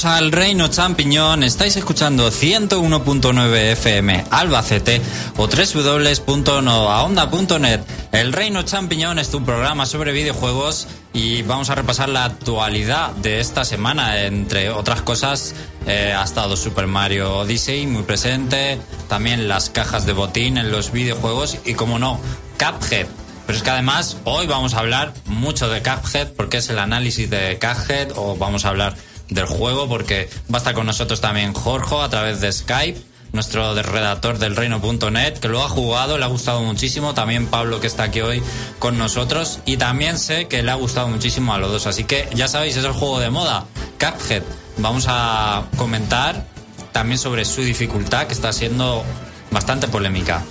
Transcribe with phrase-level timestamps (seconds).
[0.00, 1.42] Bienvenidos al Reino Champiñón.
[1.42, 5.02] Estáis escuchando 101.9 FM Albacete
[5.36, 7.80] o www.novaonda.net.
[8.12, 13.40] El Reino Champiñón es tu programa sobre videojuegos y vamos a repasar la actualidad de
[13.40, 14.22] esta semana.
[14.22, 15.54] Entre otras cosas,
[15.86, 20.92] eh, ha estado Super Mario Odyssey muy presente, también las cajas de botín en los
[20.92, 22.18] videojuegos y, como no,
[22.58, 23.06] Cuphead.
[23.46, 27.28] Pero es que además hoy vamos a hablar mucho de Cuphead porque es el análisis
[27.28, 28.94] de Cuphead o vamos a hablar
[29.30, 33.00] del juego, porque va a estar con nosotros también Jorge a través de Skype,
[33.32, 37.86] nuestro redactor del reino.net, que lo ha jugado, le ha gustado muchísimo, también Pablo que
[37.86, 38.42] está aquí hoy
[38.78, 42.28] con nosotros, y también sé que le ha gustado muchísimo a los dos, así que
[42.34, 43.66] ya sabéis, es el juego de moda,
[43.98, 44.42] Cuphead.
[44.78, 46.46] Vamos a comentar
[46.92, 49.04] también sobre su dificultad, que está siendo
[49.50, 50.42] bastante polémica.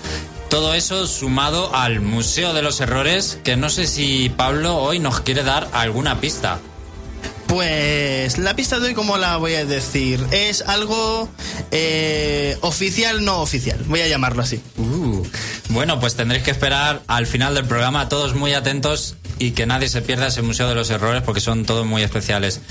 [0.49, 5.19] Todo eso sumado al Museo de los Errores, que no sé si Pablo hoy nos
[5.21, 6.59] quiere dar alguna pista.
[7.49, 10.23] Pues la pista de hoy, ¿cómo la voy a decir?
[10.31, 11.27] Es algo
[11.71, 13.79] eh, oficial, no oficial.
[13.87, 14.61] Voy a llamarlo así.
[14.77, 15.23] Uh,
[15.69, 19.89] bueno, pues tendréis que esperar al final del programa, todos muy atentos y que nadie
[19.89, 22.61] se pierda ese Museo de los Errores porque son todos muy especiales.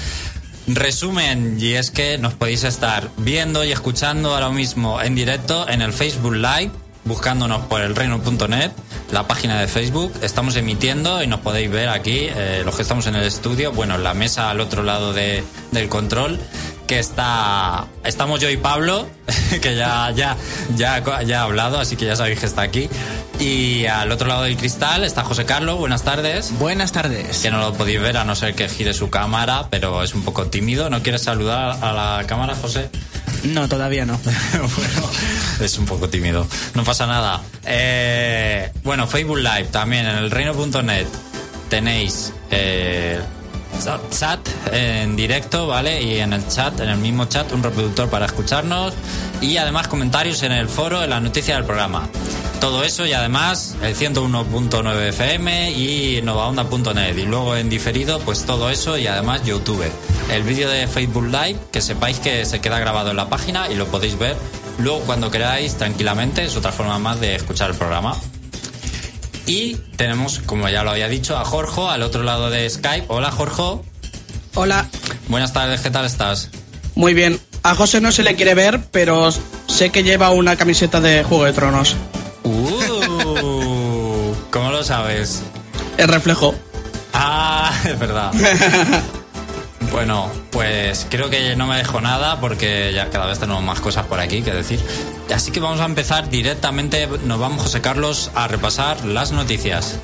[0.68, 5.82] Resumen, y es que nos podéis estar viendo y escuchando ahora mismo en directo en
[5.82, 6.70] el Facebook Live
[7.08, 8.70] buscándonos por el reino.net,
[9.10, 10.12] la página de Facebook.
[10.22, 13.96] Estamos emitiendo y nos podéis ver aquí, eh, los que estamos en el estudio, bueno,
[13.96, 15.42] en la mesa al otro lado de,
[15.72, 16.38] del control,
[16.86, 17.86] que está.
[18.04, 19.08] Estamos yo y Pablo,
[19.62, 20.36] que ya, ya,
[20.76, 22.88] ya, ya ha hablado, así que ya sabéis que está aquí.
[23.40, 26.58] Y al otro lado del cristal está José Carlos, buenas tardes.
[26.58, 27.38] Buenas tardes.
[27.38, 30.22] Que no lo podéis ver a no ser que gire su cámara, pero es un
[30.22, 30.90] poco tímido.
[30.90, 32.90] ¿No quieres saludar a la cámara, José?
[33.44, 34.18] No, todavía no.
[34.52, 35.10] bueno,
[35.60, 36.46] es un poco tímido.
[36.74, 37.42] No pasa nada.
[37.64, 41.06] Eh, bueno, Facebook Live también en el reino.net
[41.68, 43.20] tenéis eh,
[44.10, 44.40] chat
[44.72, 46.02] en directo, ¿vale?
[46.02, 48.94] Y en el chat, en el mismo chat, un reproductor para escucharnos
[49.40, 52.08] y además comentarios en el foro, en la noticia del programa.
[52.60, 57.16] Todo eso y además el 101.9 FM y novaonda.net.
[57.16, 59.84] Y luego en diferido, pues todo eso y además YouTube.
[60.30, 63.74] El vídeo de Facebook Live, que sepáis que se queda grabado en la página y
[63.74, 64.36] lo podéis ver
[64.78, 66.44] luego cuando queráis tranquilamente.
[66.44, 68.16] Es otra forma más de escuchar el programa.
[69.46, 73.06] Y tenemos, como ya lo había dicho, a Jorge al otro lado de Skype.
[73.08, 73.80] Hola, Jorge.
[74.54, 74.86] Hola.
[75.28, 76.50] Buenas tardes, ¿qué tal estás?
[76.94, 77.40] Muy bien.
[77.62, 79.30] A José no se le quiere ver, pero
[79.66, 81.96] sé que lleva una camiseta de Juego de Tronos.
[82.44, 85.42] Uh, ¿Cómo lo sabes?
[85.96, 86.54] El reflejo.
[87.14, 88.32] Ah, es verdad.
[89.90, 94.06] Bueno, pues creo que no me dejo nada porque ya cada vez tenemos más cosas
[94.06, 94.80] por aquí que decir.
[95.34, 99.98] Así que vamos a empezar directamente, nos vamos José Carlos a repasar las noticias.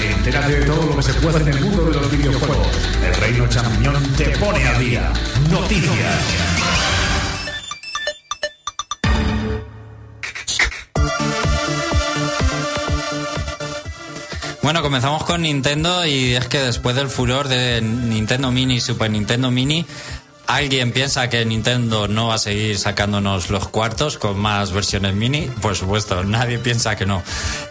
[0.00, 2.66] Entérate de todo lo que se puede en el mundo de los videojuegos.
[3.04, 5.12] El Reino Champiñón te pone al día.
[5.50, 6.55] Noticias.
[14.66, 19.08] Bueno, comenzamos con Nintendo y es que después del furor de Nintendo Mini y Super
[19.08, 19.86] Nintendo Mini,
[20.48, 25.42] ¿alguien piensa que Nintendo no va a seguir sacándonos los cuartos con más versiones mini?
[25.62, 27.22] Por supuesto, nadie piensa que no.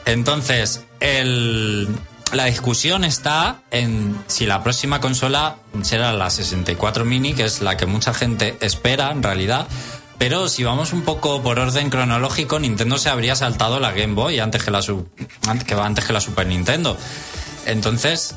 [0.05, 1.89] Entonces, el,
[2.31, 7.75] la discusión está en si la próxima consola será la 64 mini, que es la
[7.75, 9.67] que mucha gente espera en realidad.
[10.17, 14.39] Pero si vamos un poco por orden cronológico, Nintendo se habría saltado la Game Boy
[14.39, 16.97] antes que la, Super Nintendo.
[17.65, 18.35] Entonces,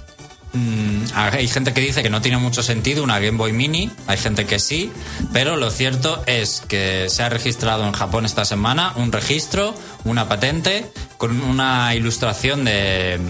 [0.52, 4.18] mm, hay gente que dice que no tiene mucho sentido una Game Boy Mini, hay
[4.18, 4.90] gente que sí,
[5.32, 10.28] pero lo cierto es que se ha registrado en Japón esta semana un registro, una
[10.28, 13.20] patente, con una ilustración de,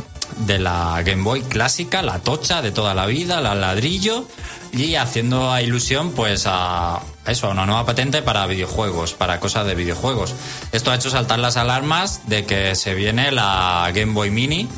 [0.40, 4.26] de la Game Boy clásica, la tocha de toda la vida, la ladrillo,
[4.72, 9.74] y haciendo ilusión pues a eso, a una nueva patente para videojuegos, para cosas de
[9.74, 10.34] videojuegos.
[10.72, 14.68] Esto ha hecho saltar las alarmas de que se viene la Game Boy Mini.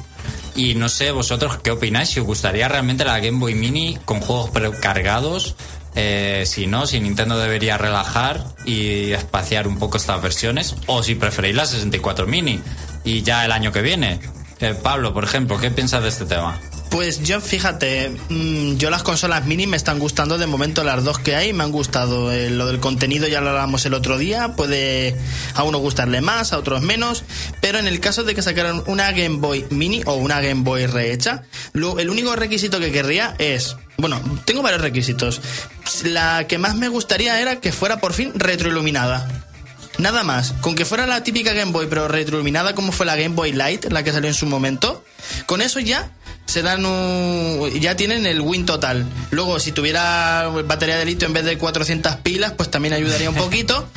[0.57, 4.21] Y no sé vosotros qué opináis, si os gustaría realmente la Game Boy Mini con
[4.21, 5.55] juegos precargados,
[5.95, 11.15] eh, si no, si Nintendo debería relajar y espaciar un poco estas versiones, o si
[11.15, 12.61] preferís la 64 Mini
[13.05, 14.21] y ya el año que viene.
[14.61, 16.61] Eh, Pablo, por ejemplo, ¿qué piensas de este tema?
[16.91, 21.19] Pues yo, fíjate, mm, yo las consolas mini me están gustando de momento las dos
[21.19, 22.33] que hay, me han gustado.
[22.33, 25.17] Eh, lo del contenido ya lo hablamos el otro día, puede
[25.55, 27.25] a uno gustarle más, a otros menos,
[27.61, 30.87] pero en el caso de que sacaran una Game Boy mini o una Game Boy
[30.87, 35.41] rehecha, el único requisito que querría es, bueno, tengo varios requisitos.
[36.05, 39.50] La que más me gustaría era que fuera por fin retroiluminada.
[39.99, 40.53] Nada más.
[40.61, 43.87] Con que fuera la típica Game Boy, pero retroiluminada como fue la Game Boy Light,
[43.87, 45.05] la que salió en su momento,
[45.47, 46.11] con eso ya
[46.51, 49.07] se dan un, ya tienen el win total.
[49.31, 53.37] Luego, si tuviera batería de litio en vez de 400 pilas, pues también ayudaría un
[53.37, 53.89] poquito.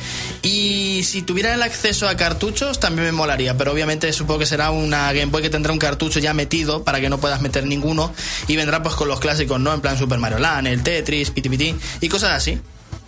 [0.42, 3.56] Y si tuviera el acceso a cartuchos, también me molaría.
[3.56, 7.00] Pero obviamente supongo que será una Game Boy que tendrá un cartucho ya metido para
[7.00, 8.12] que no puedas meter ninguno.
[8.46, 9.74] Y vendrá pues con los clásicos, ¿no?
[9.74, 12.60] En plan Super Mario Land, el Tetris, Piti Piti y cosas así.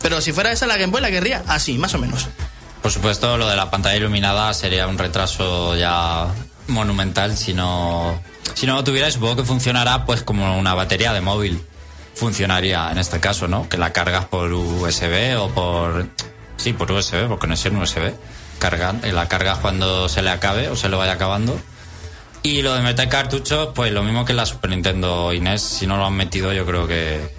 [0.03, 2.29] Pero si fuera esa la Game Boy, la querría así, más o menos.
[2.87, 6.29] Por supuesto, lo de la pantalla iluminada sería un retraso ya
[6.69, 8.23] monumental si no,
[8.55, 9.11] si no lo tuviera.
[9.11, 11.61] Supongo que funcionará pues como una batería de móvil.
[12.15, 13.69] Funcionaría en este caso, ¿no?
[13.69, 16.07] Que la cargas por USB o por...
[16.59, 18.15] Sí, por USB, por conexión USB.
[18.61, 21.59] Cargan, y la cargas cuando se le acabe o se le vaya acabando.
[22.45, 25.61] Y lo de meter cartuchos, pues lo mismo que la Super Nintendo Inés.
[25.61, 27.35] Si no lo han metido, yo creo que,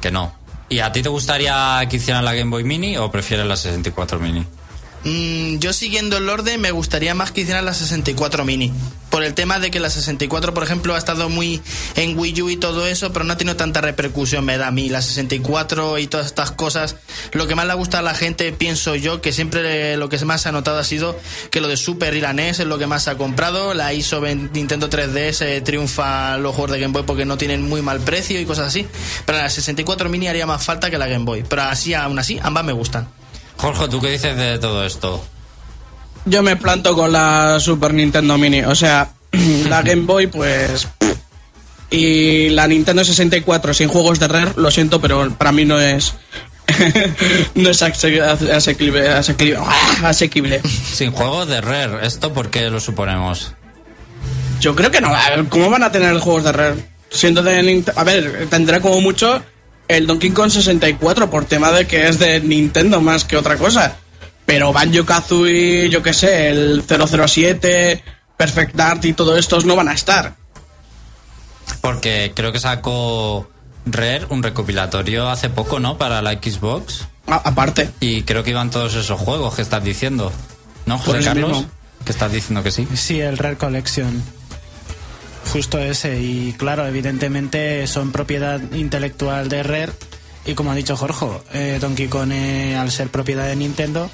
[0.00, 0.43] que no.
[0.68, 4.18] ¿Y a ti te gustaría que hicieran la Game Boy Mini o prefieres la 64
[4.18, 4.44] Mini?
[5.04, 8.72] Mm, yo siguiendo el orden me gustaría más que hicieran la 64 mini.
[9.10, 11.62] Por el tema de que la 64, por ejemplo, ha estado muy
[11.94, 14.70] en Wii U y todo eso, pero no ha tenido tanta repercusión, me da a
[14.72, 14.88] mí.
[14.88, 16.96] La 64 y todas estas cosas,
[17.32, 20.42] lo que más le gusta a la gente, pienso yo, que siempre lo que más
[20.42, 21.16] se ha notado ha sido
[21.50, 23.72] que lo de Super y NES es lo que más se ha comprado.
[23.72, 28.00] La ISO Nintendo 3DS triunfa los juegos de Game Boy porque no tienen muy mal
[28.00, 28.84] precio y cosas así.
[29.26, 31.44] Pero la 64 mini haría más falta que la Game Boy.
[31.48, 33.06] Pero así, aún así, ambas me gustan.
[33.56, 35.24] Jorge, ¿tú qué dices de todo esto?
[36.26, 38.62] Yo me planto con la Super Nintendo Mini.
[38.62, 39.12] O sea,
[39.68, 40.88] la Game Boy, pues.
[41.90, 46.14] Y la Nintendo 64 sin juegos de Rare, lo siento, pero para mí no es.
[47.54, 48.22] no es asequible,
[48.52, 49.08] asequible,
[50.02, 50.62] asequible.
[50.92, 53.54] Sin juegos de Rare, ¿esto por qué lo suponemos?
[54.60, 55.14] Yo creo que no.
[55.14, 56.88] A ver, ¿Cómo van a tener juegos de Rare?
[57.10, 58.00] Siendo de Nintendo.
[58.00, 59.42] A ver, tendrá como mucho
[59.96, 63.96] el Donkey Kong 64 por tema de que es de Nintendo más que otra cosa.
[64.46, 68.02] Pero Banjo Kazooie, yo que sé, el 007,
[68.36, 70.34] Perfect Dark y todo estos no van a estar.
[71.80, 73.48] Porque creo que sacó
[73.86, 75.98] Rare un recopilatorio hace poco, ¿no?
[75.98, 77.06] Para la Xbox.
[77.26, 77.90] A- aparte.
[78.00, 80.32] Y creo que iban todos esos juegos que estás diciendo.
[80.86, 81.50] ¿No, José Carlos?
[81.50, 81.66] mismo.
[82.04, 82.86] Que estás diciendo que sí.
[82.94, 84.22] Sí, el Rare Collection.
[85.54, 86.20] Justo ese.
[86.20, 89.92] Y claro, evidentemente son propiedad intelectual de Rare.
[90.46, 94.10] Y como ha dicho Jorge, eh, Donkey Kong, eh, al ser propiedad de Nintendo,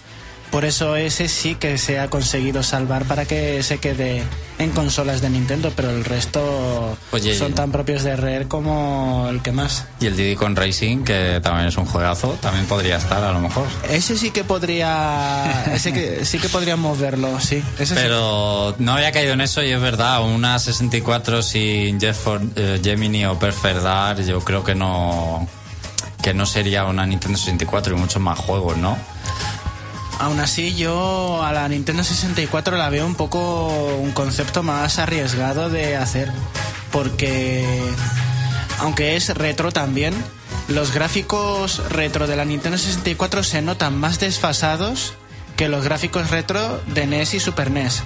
[0.50, 4.23] por eso ese sí que se ha conseguido salvar para que se quede
[4.59, 9.40] en consolas de Nintendo, pero el resto Oye, son tan propios de Rare como el
[9.42, 9.85] que más.
[10.00, 13.40] Y el Diddy Kong Racing, que también es un juegazo, también podría estar a lo
[13.40, 13.66] mejor.
[13.88, 15.64] Ese sí que podría.
[15.75, 17.62] Ese que, sí que podríamos verlo, sí.
[17.78, 18.00] Ese sí.
[18.02, 22.80] Pero no había caído en eso y es verdad, una 64 sin Jeff For- eh,
[22.83, 25.47] Gemini o Perfect Dark, yo creo que no
[26.23, 28.99] que no sería una Nintendo 64 y muchos más juegos, ¿no?
[30.20, 35.70] Aún así, yo a la Nintendo 64 la veo un poco un concepto más arriesgado
[35.70, 36.30] de hacer.
[36.92, 37.66] Porque,
[38.80, 40.12] aunque es retro también,
[40.68, 45.14] los gráficos retro de la Nintendo 64 se notan más desfasados
[45.56, 48.02] que los gráficos retro de NES y Super NES.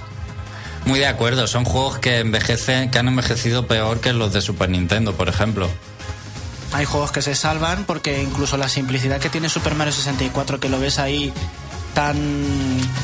[0.85, 4.69] Muy de acuerdo, son juegos que envejecen, que han envejecido peor que los de Super
[4.69, 5.69] Nintendo, por ejemplo.
[6.71, 10.69] Hay juegos que se salvan porque incluso la simplicidad que tiene Super Mario 64, que
[10.69, 11.33] lo ves ahí
[11.95, 12.15] tan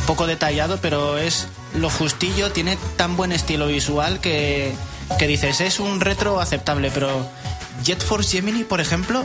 [0.05, 4.74] poco detallado, pero es lo justillo, tiene tan buen estilo visual que,
[5.17, 7.25] que dices, es un retro aceptable, pero
[7.83, 9.24] Jet Force Gemini, por ejemplo,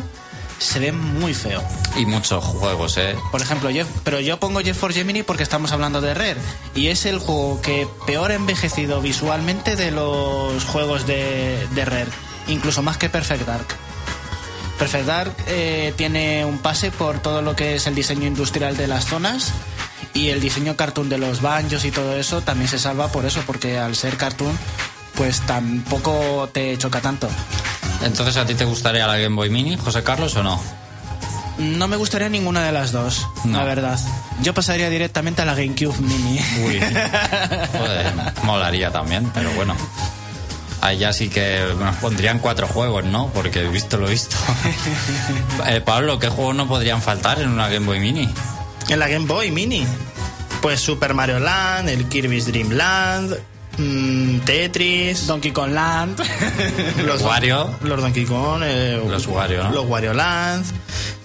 [0.59, 1.63] se ve muy feo.
[1.99, 3.15] Y muchos juegos, ¿eh?
[3.31, 6.37] Por ejemplo, Jet- pero yo pongo Jet Force Gemini porque estamos hablando de Rare
[6.75, 12.09] y es el juego que peor ha envejecido visualmente de los juegos de, de Rare,
[12.49, 13.67] incluso más que Perfect Dark.
[14.79, 18.87] Perfect Dark eh, tiene un pase por todo lo que es el diseño industrial de
[18.87, 19.53] las zonas
[20.15, 23.41] y el diseño cartoon de los banjos y todo eso también se salva por eso,
[23.47, 24.57] porque al ser cartoon
[25.15, 27.29] pues tampoco te choca tanto.
[28.03, 30.61] Entonces, ¿a ti te gustaría la Game Boy Mini, José Carlos, o no?
[31.59, 33.57] No me gustaría ninguna de las dos, No.
[33.59, 33.99] la verdad.
[34.43, 36.39] Yo pasaría directamente a la GameCube Mini.
[36.67, 36.79] Uy,
[37.79, 39.75] joder, molaría también, pero bueno.
[40.93, 43.31] Ya sí que nos pondrían cuatro juegos, ¿no?
[43.35, 44.37] Porque he visto lo visto.
[45.67, 48.29] Eh, Pablo, ¿qué juegos no podrían faltar en una Game Boy Mini?
[48.89, 49.87] En la Game Boy Mini.
[50.61, 53.37] Pues Super Mario Land, el Kirby's Dream Land,
[53.79, 56.21] mm, Tetris, Donkey Kong Land.
[57.07, 57.71] los Wario.
[57.83, 59.71] los Donkey Kong, eh, Los Wario, ¿no?
[59.71, 60.65] los Wario Land,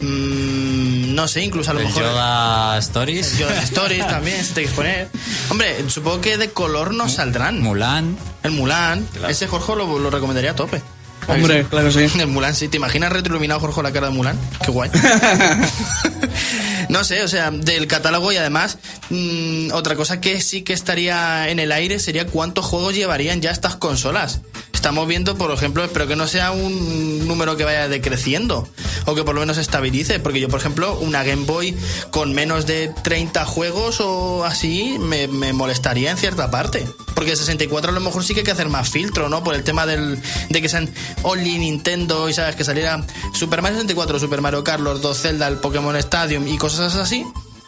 [0.02, 3.34] mm, no sé, incluso a lo El mejor Yoda Stories.
[3.34, 5.10] el Yoda Stories también se que poner.
[5.50, 7.62] Hombre, supongo que de color no saldrán.
[7.62, 8.18] Mulan.
[8.44, 9.30] El Mulan, Claro.
[9.30, 10.82] ese Jorge lo, lo recomendaría a tope.
[11.28, 12.20] Hombre, claro que sí.
[12.20, 12.68] El Mulan, sí.
[12.68, 14.36] ¿Te imaginas retroiluminado Jorge la cara de Mulan?
[14.66, 14.90] Qué guay.
[16.90, 18.78] No sé, o sea, del catálogo y además,
[19.10, 23.52] mm, otra cosa que sí que estaría en el aire sería cuántos juegos llevarían ya
[23.52, 24.42] estas consolas.
[24.74, 28.68] Estamos viendo, por ejemplo, espero que no sea un número que vaya decreciendo
[29.06, 31.78] o que por lo menos estabilice, porque yo, por ejemplo, una Game Boy
[32.10, 36.88] con menos de 30 juegos o así me, me molestaría en cierta parte.
[37.14, 39.44] Porque el 64 a lo mejor sí que hay que hacer más filtro, ¿no?
[39.44, 40.20] Por el tema del,
[40.50, 40.90] de que sean
[41.22, 45.48] Only Nintendo y sabes que saliera Super Mario 64, Super Mario Kart, los dos Zelda,
[45.48, 47.26] el Pokémon Stadium y cosas así.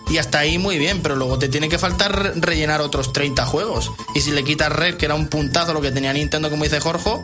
[0.09, 3.91] Y hasta ahí muy bien, pero luego te tiene que faltar rellenar otros 30 juegos.
[4.13, 6.79] Y si le quitas Red, que era un puntazo lo que tenía Nintendo, como dice
[6.79, 7.23] Jorge,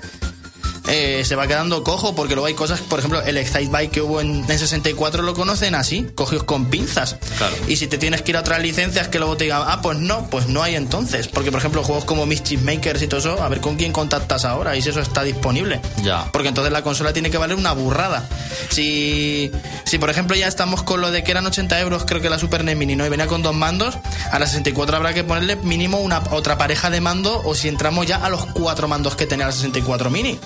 [0.90, 4.02] eh, se va quedando cojo porque luego hay cosas, por ejemplo, el Excite Bike que
[4.02, 7.18] hubo en, en 64 lo conocen así, cogidos con pinzas.
[7.38, 7.56] Claro.
[7.68, 9.98] Y si te tienes que ir a otras licencias que luego te digan, ah, pues
[9.98, 11.28] no, pues no hay entonces.
[11.28, 14.46] Porque, por ejemplo, juegos como Mischief Makers y todo eso, a ver con quién contactas
[14.46, 15.82] ahora y si eso está disponible.
[16.04, 16.30] Ya.
[16.32, 18.28] Porque entonces la consola tiene que valer una burrada.
[18.70, 19.52] Si,
[19.86, 22.40] si por ejemplo, ya estamos con lo de que eran 80 euros, creo que la
[22.40, 23.06] Super NES Mini, ¿no?
[23.06, 23.98] Y venía con dos mandos,
[24.32, 28.06] a la 64 habrá que ponerle mínimo una otra pareja de mando o si entramos
[28.06, 30.40] ya a los cuatro mandos que tenía la 64 Mini.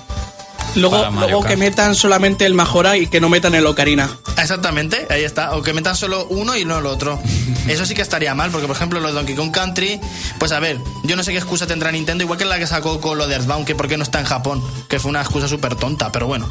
[0.74, 1.54] Luego, Para Mario luego Kart.
[1.54, 4.10] que metan solamente el Majora y que no metan el Ocarina.
[4.36, 5.54] Exactamente, ahí está.
[5.56, 7.20] O que metan solo uno y no el otro.
[7.68, 10.00] Eso sí que estaría mal, porque por ejemplo los Donkey Kong Country,
[10.38, 13.00] pues a ver, yo no sé qué excusa tendrá Nintendo, igual que la que sacó
[13.00, 15.48] con lo de Earthbound, que por qué no está en Japón, que fue una excusa
[15.48, 16.48] súper tonta, pero bueno.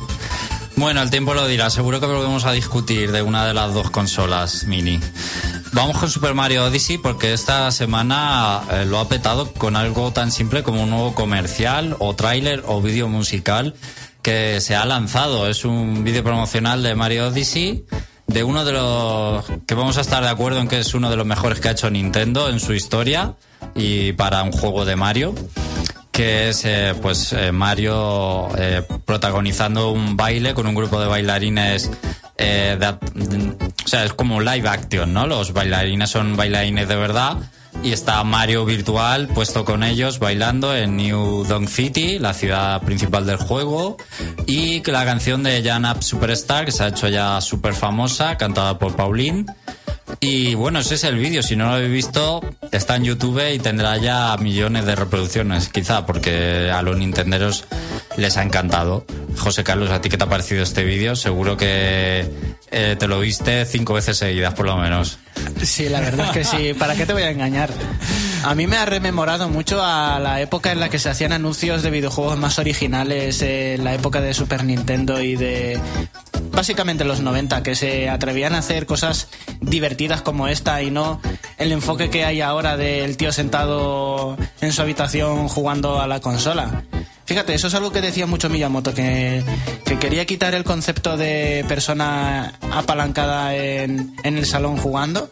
[0.75, 1.69] Bueno, el tiempo lo dirá.
[1.69, 4.99] Seguro que volvemos a discutir de una de las dos consolas mini.
[5.71, 10.31] Vamos con Super Mario Odyssey porque esta semana eh, lo ha petado con algo tan
[10.31, 13.75] simple como un nuevo comercial o tráiler o vídeo musical
[14.23, 15.47] que se ha lanzado.
[15.47, 17.85] Es un vídeo promocional de Mario Odyssey
[18.25, 21.17] de uno de los que vamos a estar de acuerdo en que es uno de
[21.17, 23.35] los mejores que ha hecho Nintendo en su historia
[23.75, 25.35] y para un juego de Mario
[26.11, 31.89] que es eh, pues eh, Mario eh, protagonizando un baile con un grupo de bailarines
[31.89, 37.37] o sea es como live action no los bailarines son bailarines de verdad
[37.81, 43.25] y está Mario virtual puesto con ellos bailando en New Donk City la ciudad principal
[43.25, 43.97] del juego
[44.45, 48.77] y la canción de Jan Up Superstar que se ha hecho ya súper famosa cantada
[48.77, 49.45] por Pauline
[50.19, 51.43] y bueno, ese es el vídeo.
[51.43, 56.05] Si no lo habéis visto, está en YouTube y tendrá ya millones de reproducciones, quizá,
[56.05, 57.65] porque a los nintenderos
[58.17, 59.05] les ha encantado.
[59.37, 61.15] José Carlos, ¿a ti qué te ha parecido este vídeo?
[61.15, 62.29] Seguro que
[62.71, 65.19] eh, te lo viste cinco veces seguidas, por lo menos.
[65.63, 66.73] Sí, la verdad es que sí.
[66.73, 67.69] ¿Para qué te voy a engañar?
[68.43, 71.81] A mí me ha rememorado mucho a la época en la que se hacían anuncios
[71.81, 75.79] de videojuegos más originales, eh, la época de Super Nintendo y de
[76.51, 79.29] básicamente los 90, que se atrevían a hacer cosas
[79.61, 81.21] divertidas como esta y no
[81.57, 86.83] el enfoque que hay ahora del tío sentado en su habitación jugando a la consola.
[87.25, 89.43] Fíjate, eso es algo que decía mucho Miyamoto, que,
[89.85, 95.29] que quería quitar el concepto de persona apalancada en, en el salón jugando.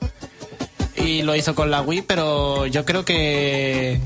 [0.96, 4.00] Y lo hizo con la Wii, pero yo creo que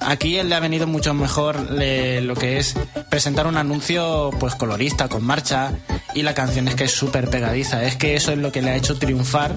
[0.00, 2.74] aquí él le ha venido mucho mejor lo que es
[3.10, 5.72] presentar un anuncio pues colorista, con marcha
[6.14, 8.70] y la canción es que es súper pegadiza, es que eso es lo que le
[8.70, 9.54] ha hecho triunfar.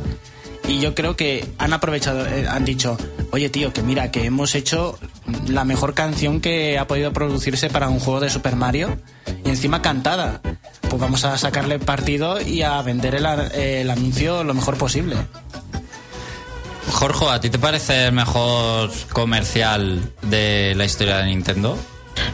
[0.67, 2.97] Y yo creo que han aprovechado, eh, han dicho,
[3.31, 4.97] oye tío, que mira, que hemos hecho
[5.48, 8.98] la mejor canción que ha podido producirse para un juego de Super Mario
[9.46, 10.42] y encima cantada.
[10.89, 15.15] Pues vamos a sacarle partido y a vender el, el anuncio lo mejor posible.
[16.92, 21.77] Jorge, ¿a ti te parece el mejor comercial de la historia de Nintendo?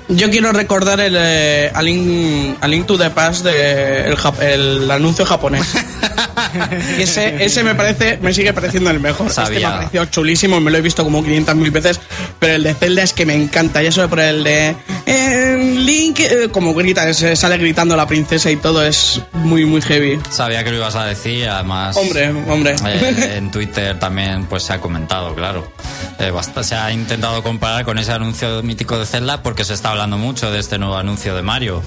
[0.09, 4.91] Yo quiero recordar el eh, A, Link, A Link to the Past de el, el
[4.91, 5.73] anuncio japonés.
[6.99, 9.27] ese, ese me parece, me sigue pareciendo el mejor.
[9.27, 9.69] Este me Sabía.
[9.69, 11.99] ha parecido chulísimo, me lo he visto como 500.000 veces,
[12.39, 13.81] pero el de Zelda es que me encanta.
[13.81, 14.75] Ya solo por el de
[15.05, 19.81] eh, Link, eh, como grita, se sale gritando la princesa y todo, es muy, muy
[19.81, 20.19] heavy.
[20.29, 21.95] Sabía que lo ibas a decir, además.
[21.97, 22.75] Hombre, hombre.
[22.85, 25.71] Eh, en Twitter también pues se ha comentado, claro.
[26.19, 29.91] Eh, basta- se ha intentado comparar con ese anuncio mítico de Zelda porque se está
[29.91, 31.81] hablando mucho de este nuevo anuncio de Mario.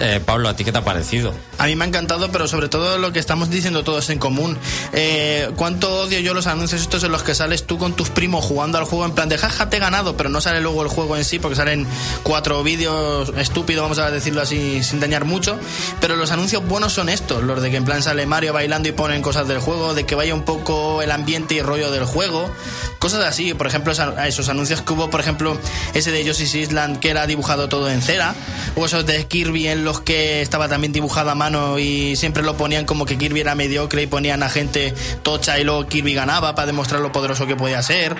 [0.00, 1.32] Eh, Pablo, ¿a ti qué te ha parecido?
[1.58, 4.58] A mí me ha encantado, pero sobre todo lo que estamos diciendo todos en común.
[4.92, 8.44] Eh, ¿Cuánto odio yo los anuncios estos en los que sales tú con tus primos
[8.44, 10.88] jugando al juego en plan de jaja, te he ganado, pero no sale luego el
[10.88, 11.86] juego en sí porque salen
[12.22, 15.58] cuatro vídeos estúpidos, vamos a decirlo así, sin dañar mucho.
[16.00, 18.92] Pero los anuncios buenos son estos, los de que en plan sale Mario bailando y
[18.92, 22.50] ponen cosas del juego, de que vaya un poco el ambiente y rollo del juego.
[22.98, 25.58] Cosas así, por ejemplo, esos anuncios que hubo, por ejemplo,
[25.94, 28.34] ese de Yoshi's Island que era dibujado todo en cera,
[28.74, 32.56] o esos de Kirby en los que estaba también dibujado a mano y siempre lo
[32.56, 36.54] ponían como que Kirby era mediocre y ponían a gente tocha y luego Kirby ganaba
[36.54, 38.16] para demostrar lo poderoso que podía ser.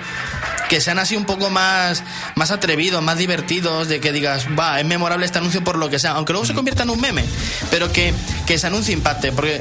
[0.69, 2.03] que sean así un poco más,
[2.35, 5.99] más atrevidos, más divertidos, de que digas, va, es memorable este anuncio por lo que
[5.99, 7.25] sea, aunque luego se convierta en un meme,
[7.71, 8.13] pero que,
[8.47, 9.61] que ese anuncio impacte, porque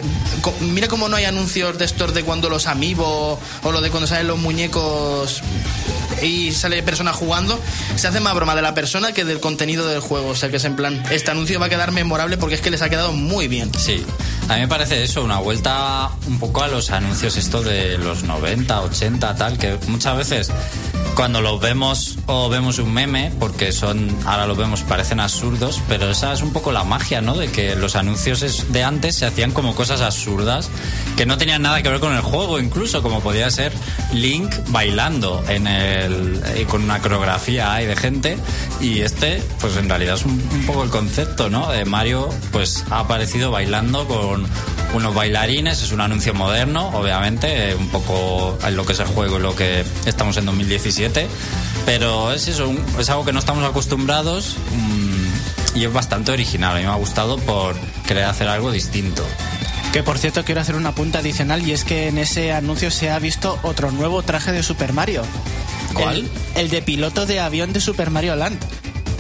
[0.62, 4.08] mira cómo no hay anuncios de estos de cuando los amigos o lo de cuando
[4.08, 5.44] salen los muñecos
[6.22, 7.60] y sale persona jugando,
[7.96, 10.30] se hace más broma de la persona que del contenido del juego.
[10.30, 12.72] O sea que es en plan, este anuncio va a quedar memorable porque es que
[12.72, 13.72] les ha quedado muy bien.
[13.78, 14.04] Sí,
[14.48, 18.24] a mí me parece eso, una vuelta un poco a los anuncios esto de los
[18.24, 20.52] 90, 80, tal, que muchas veces
[21.16, 26.12] cuando los vemos o vemos un meme, porque son, ahora los vemos, parecen absurdos, pero
[26.12, 27.38] esa es un poco la magia, ¿no?
[27.38, 30.70] De que los anuncios de antes se hacían como cosas absurdas
[31.16, 33.72] que no tenían nada que ver con el juego, incluso como podía ser
[34.14, 38.38] Link bailando en el, eh, con una coreografía ahí de gente
[38.82, 41.72] y este, pues en realidad es un, un poco el concepto, ¿no?
[41.72, 44.35] De Mario, pues ha aparecido bailando con
[44.94, 49.08] unos bailarines, es un anuncio moderno, obviamente, eh, un poco en lo que es el
[49.08, 51.28] juego y lo que estamos en 2017,
[51.86, 56.80] pero es eso, es algo que no estamos acostumbrados mm, y es bastante original, a
[56.80, 57.76] mí me ha gustado por
[58.08, 59.24] querer hacer algo distinto.
[59.92, 63.12] Que por cierto quiero hacer una punta adicional y es que en ese anuncio se
[63.12, 65.22] ha visto otro nuevo traje de Super Mario.
[65.94, 66.18] ¿Cuál?
[66.18, 68.60] El, el de piloto de avión de Super Mario Land.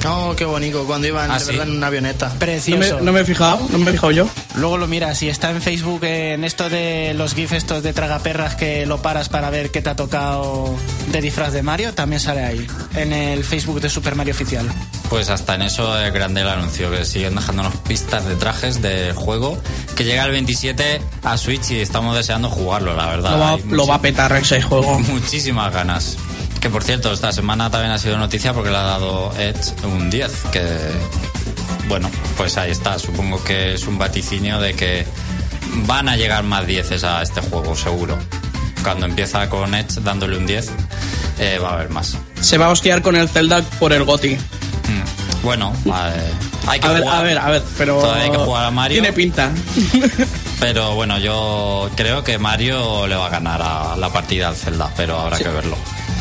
[0.07, 1.55] Oh, qué bonito, cuando iban Ah, ¿sí?
[1.57, 2.27] en una avioneta.
[2.27, 2.99] No me, Precioso.
[2.99, 4.29] no me he fijado, no me he fijado yo.
[4.57, 8.55] Luego lo miras y está en Facebook en esto de los GIFs estos de tragaperras
[8.55, 10.75] que lo paras para ver qué te ha tocado
[11.11, 14.67] de disfraz de Mario, también sale ahí, en el Facebook de Super Mario Oficial.
[15.09, 19.13] Pues hasta en eso es grande el anuncio, que siguen dejándonos pistas de trajes del
[19.13, 19.57] juego,
[19.95, 23.31] que llega el 27 a Switch y estamos deseando jugarlo, la verdad.
[23.31, 24.99] Lo va, lo va a petar ese juego.
[25.07, 26.17] Muchísimas ganas.
[26.61, 30.09] Que por cierto, esta semana también ha sido noticia porque le ha dado Edge un
[30.09, 30.31] 10.
[30.51, 30.61] Que,
[31.87, 32.97] bueno, pues ahí está.
[32.99, 35.05] Supongo que es un vaticinio de que
[35.87, 38.17] van a llegar más 10 a este juego, seguro.
[38.83, 40.71] Cuando empieza con Edge dándole un 10,
[41.39, 42.17] eh, va a haber más.
[42.39, 44.35] Se va a hostiar con el Zelda por el GOTI.
[44.35, 45.43] Mm.
[45.43, 46.31] Bueno, eh,
[46.67, 47.17] hay que A ver, jugar.
[47.17, 47.99] a ver, a ver, pero.
[47.99, 49.01] Todavía hay que jugar a Mario.
[49.01, 49.51] Tiene pinta.
[50.59, 54.89] Pero bueno, yo creo que Mario le va a ganar a la partida al Zelda,
[54.95, 55.77] pero habrá que verlo.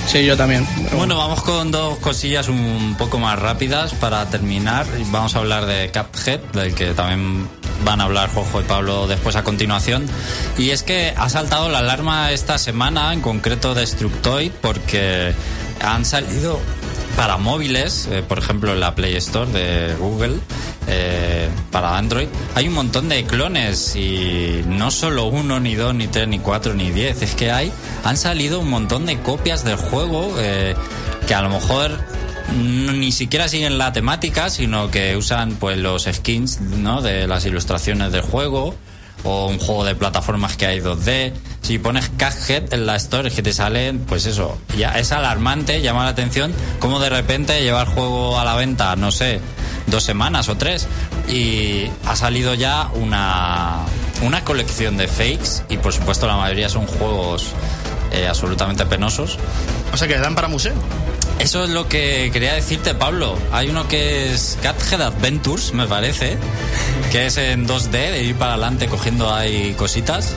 [0.06, 0.66] Sí, yo también.
[0.84, 4.86] pero Bueno, vamos con dos cosillas un poco más rápidas para terminar.
[5.06, 7.48] Vamos a hablar de Cuphead, del que también
[7.84, 10.06] van a hablar Jojo y Pablo después a continuación.
[10.56, 15.34] Y es que ha saltado la alarma esta semana, en concreto Destructoid, porque
[15.80, 16.60] han salido
[17.16, 20.38] para móviles, eh, por ejemplo en la Play Store de Google,
[20.86, 26.06] eh, para Android, hay un montón de clones y no solo uno, ni dos, ni
[26.06, 27.72] tres, ni cuatro, ni diez, es que hay,
[28.04, 30.74] han salido un montón de copias del juego eh,
[31.26, 31.98] que a lo mejor
[32.52, 37.00] ni siquiera siguen la temática, sino que usan pues los skins ¿no?
[37.00, 38.74] de las ilustraciones del juego
[39.24, 41.32] o un juego de plataformas que hay 2D.
[41.62, 45.80] Si pones Cuphead en la store es que te salen, pues eso, ya es alarmante,
[45.80, 49.40] llama la atención cómo de repente lleva el juego a la venta, no sé,
[49.86, 50.86] dos semanas o tres
[51.28, 53.78] y ha salido ya una,
[54.22, 57.52] una colección de fakes y por supuesto la mayoría son juegos
[58.14, 59.38] eh, absolutamente penosos.
[59.92, 60.74] O sea que dan para museo.
[61.38, 63.36] Eso es lo que quería decirte, Pablo.
[63.52, 66.38] Hay uno que es Cathead Adventures, me parece,
[67.10, 70.36] que es en 2D, de ir para adelante cogiendo ahí cositas.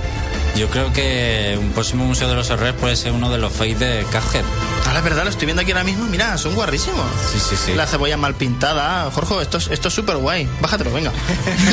[0.55, 3.75] Yo creo que un próximo Museo de los Herreros puede ser uno de los fakes
[3.75, 4.43] de Cathead.
[4.87, 6.05] Ahora es verdad, lo estoy viendo aquí ahora mismo.
[6.05, 7.05] Mira, son guarrísimos.
[7.31, 7.73] Sí, sí, sí.
[7.75, 9.11] La cebolla mal pintada.
[9.11, 10.47] Jorge, esto es esto es súper guay.
[10.59, 11.11] Bájatelo, venga.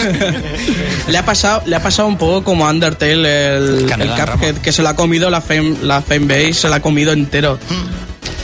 [1.09, 4.71] Le ha pasado, le ha pasado un poco como a Undertale el, el Cuphead, que
[4.73, 7.59] se lo ha comido la fame, la fanbase, se lo ha comido entero.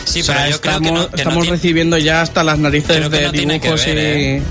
[0.04, 2.58] Sí, o sea, pero yo creo estamos, que no, que estamos recibiendo ya hasta las
[2.58, 4.22] narices creo que de no tiene que dibujos ver, y...
[4.38, 4.42] ¿eh?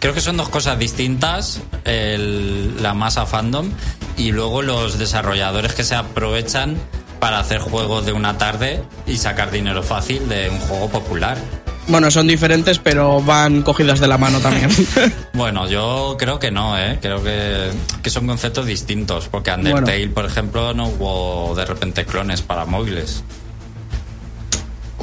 [0.00, 3.70] Creo que son dos cosas distintas, el- la masa fandom
[4.16, 6.76] y luego los desarrolladores que se aprovechan
[7.20, 11.38] para hacer juegos de una tarde y sacar dinero fácil de un juego popular.
[11.86, 14.70] Bueno, son diferentes, pero van cogidas de la mano también.
[15.34, 16.98] Bueno, yo creo que no, ¿eh?
[17.00, 17.70] Creo que,
[18.02, 23.22] que son conceptos distintos, porque Undertale, por ejemplo, no hubo de repente clones para móviles.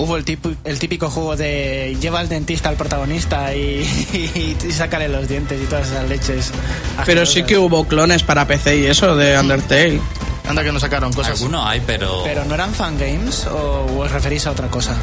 [0.02, 3.82] Hubo el, tipo, el típico juego de lleva al dentista al protagonista y,
[4.14, 6.52] y, y sácale los dientes y todas esas leches.
[7.06, 10.02] pero sí que hubo clones para PC y eso de Undertale.
[10.48, 11.40] Anda que nos sacaron cosas.
[11.40, 12.24] Alguno hay, pero...
[12.24, 14.98] ¿Pero no eran fangames o os referís a otra cosa?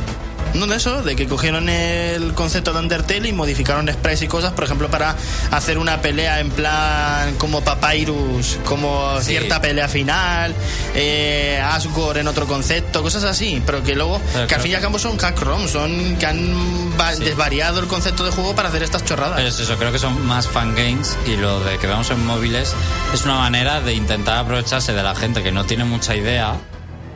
[0.54, 4.52] No de eso, de que cogieron el concepto de Undertale y modificaron sprites y cosas,
[4.52, 5.14] por ejemplo, para
[5.50, 9.26] hacer una pelea en plan como Papyrus, como Sí.
[9.28, 10.54] cierta pelea final,
[10.94, 14.74] eh, Asgore en otro concepto, cosas así, pero que luego, Pero que al fin y
[14.74, 17.24] al cabo son hack ROM, son que han Sí.
[17.24, 19.37] desvariado el concepto de juego para hacer estas chorradas.
[19.37, 22.74] Pero es eso, creo que son más fangames y lo de que vemos en móviles
[23.14, 26.54] es una manera de intentar aprovecharse de la gente que no tiene mucha idea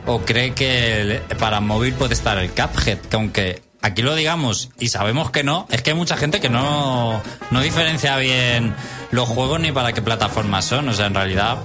[0.05, 4.69] o cree que el- para móvil puede estar el Cuphead, que aunque aquí lo digamos
[4.79, 8.73] y sabemos que no, es que hay mucha gente que no, no diferencia bien
[9.11, 10.87] los juegos ni para qué plataformas son.
[10.89, 11.57] O sea, en realidad,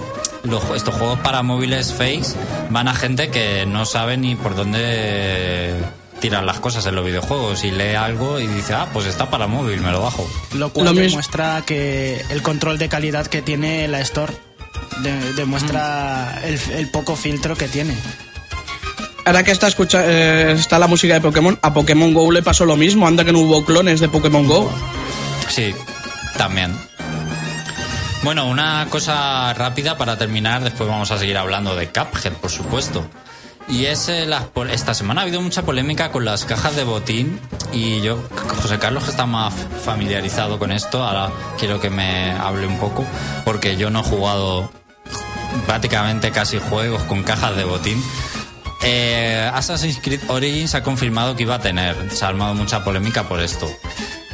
[0.45, 2.35] los, estos juegos para móviles fakes
[2.71, 5.75] van a gente que no sabe ni por dónde
[6.21, 9.47] tirar las cosas en los videojuegos y lee algo y dice, ah, pues está para
[9.47, 10.29] móvil, me lo bajo.
[10.55, 14.33] Lo cual Lo demuestra que el control de calidad que tiene la Store
[15.03, 17.95] de- demuestra el, el poco filtro que tiene.
[19.29, 22.65] Ahora que está, escucha, eh, está la música de Pokémon, a Pokémon Go le pasó
[22.65, 23.07] lo mismo.
[23.07, 24.71] Anda que no hubo clones de Pokémon Go.
[25.51, 25.75] Sí,
[26.39, 26.73] también.
[28.23, 33.07] Bueno, una cosa rápida para terminar, después vamos a seguir hablando de Cuphead, por supuesto.
[33.69, 37.39] Y es eh, pol- esta semana ha habido mucha polémica con las cajas de botín
[37.71, 38.19] y yo,
[38.63, 39.53] José Carlos, que está más
[39.85, 43.05] familiarizado con esto, ahora quiero que me hable un poco,
[43.45, 44.73] porque yo no he jugado
[45.67, 48.03] prácticamente casi juegos con cajas de botín.
[48.83, 53.29] Eh, Assassin's Creed Origins ha confirmado que iba a tener, se ha armado mucha polémica
[53.29, 53.69] por esto.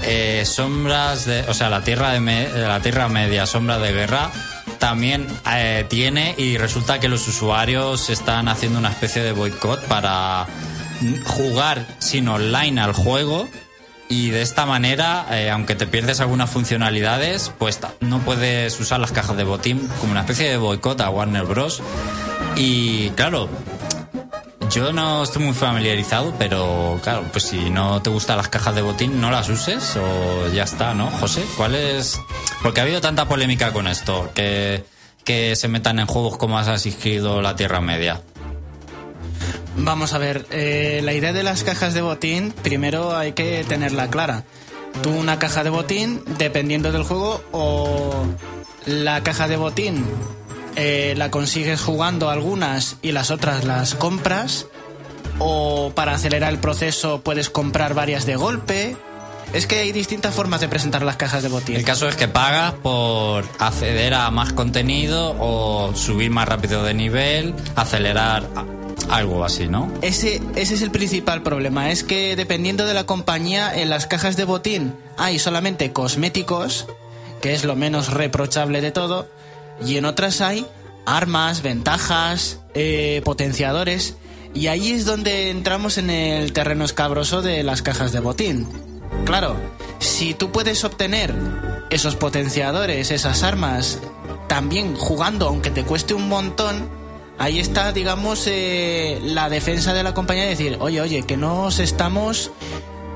[0.02, 4.30] Eh, sombras de, o sea, la tierra de la tierra media, sombra de guerra,
[4.78, 10.46] también eh, tiene y resulta que los usuarios están haciendo una especie de boicot para
[11.24, 13.48] jugar sin online al juego
[14.08, 19.12] y de esta manera, eh, aunque te pierdes algunas funcionalidades, pues no puedes usar las
[19.12, 21.82] cajas de botín como una especie de boicot a Warner Bros.
[22.56, 23.48] Y claro,
[24.70, 28.82] yo no estoy muy familiarizado, pero claro, pues si no te gustan las cajas de
[28.82, 31.10] botín, no las uses o ya está, ¿no?
[31.10, 32.20] José, ¿cuál es...?
[32.62, 34.84] Porque ha habido tanta polémica con esto, que,
[35.24, 38.22] que se metan en juegos como Assassin's Creed o la Tierra Media.
[39.76, 44.08] Vamos a ver, eh, la idea de las cajas de botín, primero hay que tenerla
[44.08, 44.44] clara.
[45.02, 48.24] Tú una caja de botín, dependiendo del juego, o
[48.86, 50.04] la caja de botín
[50.76, 54.66] eh, la consigues jugando algunas y las otras las compras,
[55.38, 58.96] o para acelerar el proceso puedes comprar varias de golpe.
[59.52, 61.76] Es que hay distintas formas de presentar las cajas de botín.
[61.76, 66.92] El caso es que pagas por acceder a más contenido o subir más rápido de
[66.92, 68.48] nivel, acelerar
[69.10, 69.92] algo así, ¿no?
[70.02, 74.36] Ese, ese es el principal problema, es que dependiendo de la compañía, en las cajas
[74.36, 76.86] de botín hay solamente cosméticos,
[77.40, 79.28] que es lo menos reprochable de todo,
[79.84, 80.66] y en otras hay
[81.06, 84.16] armas, ventajas, eh, potenciadores,
[84.54, 88.68] y ahí es donde entramos en el terreno escabroso de las cajas de botín.
[89.24, 89.56] Claro,
[89.98, 91.34] si tú puedes obtener
[91.90, 93.98] esos potenciadores, esas armas,
[94.48, 96.88] también jugando, aunque te cueste un montón,
[97.38, 101.64] ahí está, digamos, eh, la defensa de la compañía de decir, oye, oye, que no
[101.64, 102.50] os estamos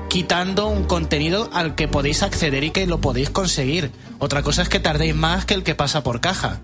[0.09, 3.91] quitando un contenido al que podéis acceder y que lo podéis conseguir.
[4.19, 6.59] Otra cosa es que tardéis más que el que pasa por caja.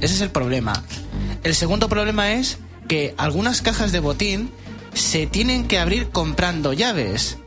[0.00, 0.72] Ese es el problema.
[1.42, 4.52] El segundo problema es que algunas cajas de botín
[4.94, 7.38] se tienen que abrir comprando llaves.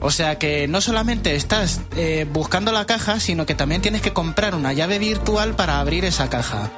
[0.00, 4.12] O sea que no solamente estás eh, buscando la caja, sino que también tienes que
[4.12, 6.70] comprar una llave virtual para abrir esa caja.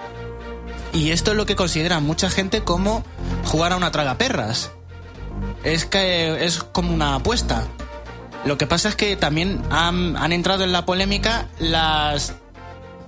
[0.93, 3.05] Y esto es lo que considera mucha gente como
[3.45, 4.71] jugar a una tragaperras.
[5.65, 7.67] Es que es como una apuesta.
[8.47, 12.35] Lo que pasa es que también han, entrado en la polémica las,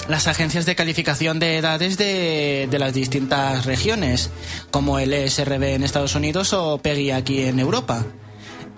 [0.08, 4.30] las agencias de calificación de edades de, las distintas regiones,
[4.72, 8.04] como el ESRB en Estados Unidos o PEGI aquí en Europa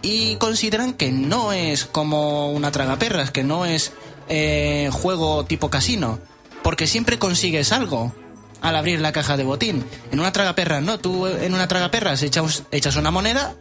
[0.02, 3.92] y consideran que no es como una tragaperras, que no es
[4.28, 6.18] eh, juego tipo casino,
[6.62, 8.12] porque siempre consigues algo
[8.60, 9.84] al abrir la caja de botín.
[10.12, 13.54] En una tragaperras no, tú en una tragaperras echas, echas una moneda,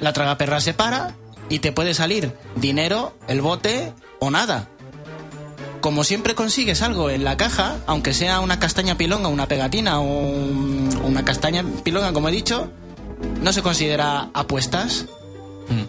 [0.00, 1.14] la tragaperra se para
[1.48, 4.68] y te puede salir dinero, el bote o nada.
[5.80, 10.04] Como siempre consigues algo en la caja, aunque sea una castaña pilonga, una pegatina o
[10.04, 12.70] un- una castaña pilonga, como he dicho,
[13.42, 15.06] no se considera apuestas.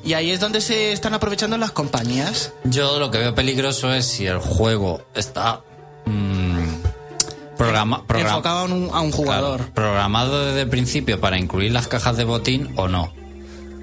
[0.06, 2.54] Y ahí es donde se están aprovechando las compañías.
[2.64, 5.62] Yo lo que veo peligroso es si el juego está
[6.06, 9.58] mm, programa, enfocado a un, a un jugador.
[9.58, 13.12] Claro, programado desde el principio para incluir las cajas de botín o no.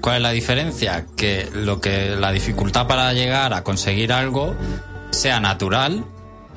[0.03, 1.05] ¿Cuál es la diferencia?
[1.15, 4.53] Que lo que la dificultad para llegar a conseguir algo
[5.11, 6.03] sea natural,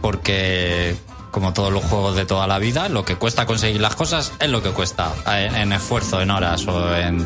[0.01, 0.97] porque
[1.31, 4.51] como todos los juegos de toda la vida, lo que cuesta conseguir las cosas es
[4.51, 7.25] lo que cuesta en, en esfuerzo, en horas o en,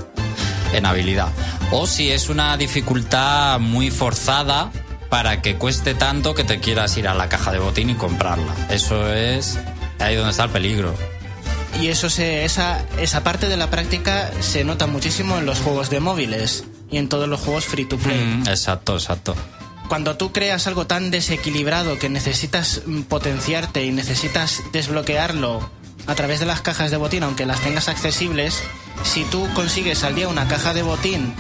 [0.75, 1.29] en habilidad.
[1.71, 4.71] O si es una dificultad muy forzada
[5.09, 8.55] para que cueste tanto que te quieras ir a la caja de botín y comprarla.
[8.69, 9.59] Eso es
[9.99, 10.95] ahí donde está el peligro.
[11.79, 15.91] Y eso se, esa, esa parte de la práctica se nota muchísimo en los juegos
[15.91, 18.19] de móviles y en todos los juegos free to play.
[18.19, 19.35] Mm, exacto, exacto.
[19.89, 25.71] Cuando tú creas algo tan desequilibrado que necesitas mm, potenciarte y necesitas desbloquearlo
[26.07, 28.63] a través de las cajas de botín, aunque las tengas accesibles,
[29.05, 31.35] si tú consigues al día una caja de botín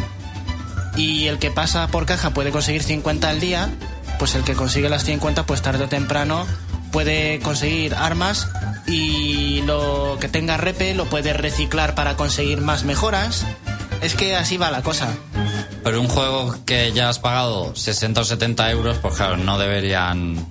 [0.97, 3.71] y el que pasa por caja puede conseguir 50 al día,
[4.19, 6.47] pues el que consigue las 50, pues tarde o temprano
[6.93, 8.49] puede conseguir armas
[8.87, 13.45] y lo que tenga repe lo puede reciclar para conseguir más mejoras.
[14.03, 15.15] Es que así va la cosa.
[15.85, 20.47] Pero un juego que ya has pagado 60 o 70 euros, pues claro, no deberían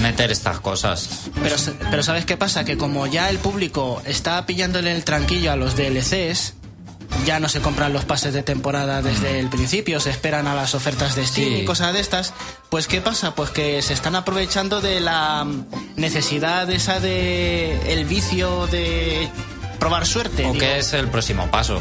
[0.00, 1.08] meter estas cosas.
[1.42, 1.56] Pero,
[1.90, 2.64] pero ¿sabes qué pasa?
[2.64, 6.54] Que como ya el público está pillándole el tranquillo a los DLCs,
[7.26, 10.74] ya no se compran los pases de temporada desde el principio, se esperan a las
[10.74, 11.54] ofertas de Steam Sí.
[11.60, 12.32] y cosas de estas.
[12.68, 13.34] Pues ¿qué pasa?
[13.34, 15.46] Pues que se están aprovechando de la
[15.96, 19.28] necesidad esa de el vicio de
[19.78, 20.46] probar suerte.
[20.46, 21.80] ¿O qué es el próximo paso?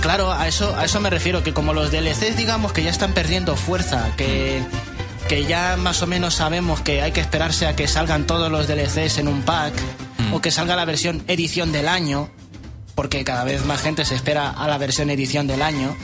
[0.00, 3.12] Claro, a eso, a eso me refiero, que como los DLCs digamos que ya están
[3.12, 4.62] perdiendo fuerza, que,
[5.28, 8.66] que ya más o menos sabemos que hay que esperarse a que salgan todos los
[8.66, 9.74] DLCs en un pack,
[10.32, 12.30] o que salga la versión edición del año,
[13.00, 15.96] porque cada vez más gente se espera a la versión edición del año,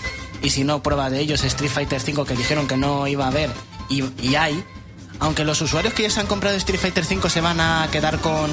[0.42, 3.28] y si no, prueba de ellos Street Fighter V que dijeron que no iba a
[3.28, 3.50] haber,
[3.90, 4.64] y, y hay,
[5.20, 8.18] aunque los usuarios que ya se han comprado Street Fighter V se van a quedar
[8.20, 8.50] con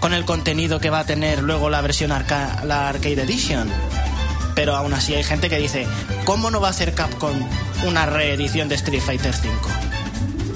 [0.00, 3.70] con el contenido que va a tener luego la versión arca- la Arcade Edition.
[4.54, 5.86] Pero aún así hay gente que dice,
[6.26, 7.32] ¿cómo no va a hacer Capcom
[7.86, 9.48] una reedición de Street Fighter V?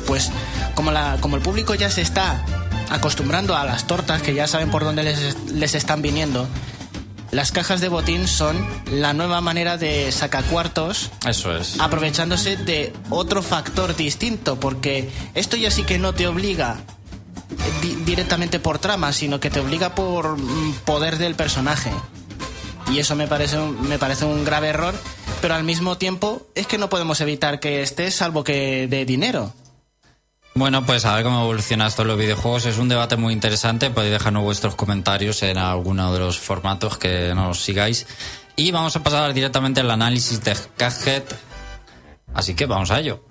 [0.07, 0.31] Pues
[0.75, 2.45] como, la, como el público ya se está
[2.91, 6.47] acostumbrando a las tortas, que ya saben por dónde les, les están viniendo,
[7.31, 11.79] las cajas de botín son la nueva manera de sacacuartos Eso es.
[11.79, 16.79] aprovechándose de otro factor distinto, porque esto ya sí que no te obliga
[17.83, 21.91] di- directamente por trama, sino que te obliga por mm, poder del personaje.
[22.91, 24.95] Y eso me parece, un- me parece un grave error,
[25.43, 29.53] pero al mismo tiempo es que no podemos evitar que esté salvo que de dinero.
[30.59, 32.67] Bueno, pues a ver cómo evoluciona esto en los videojuegos.
[32.67, 33.91] Es un debate muy interesante.
[33.91, 38.09] Podéis dejarnos vuestros comentarios en alguno de los formatos que nos sigáis.
[38.57, 41.23] Y vamos a pasar directamente al análisis de Cuphead.
[42.35, 43.25] Así que vamos a ello.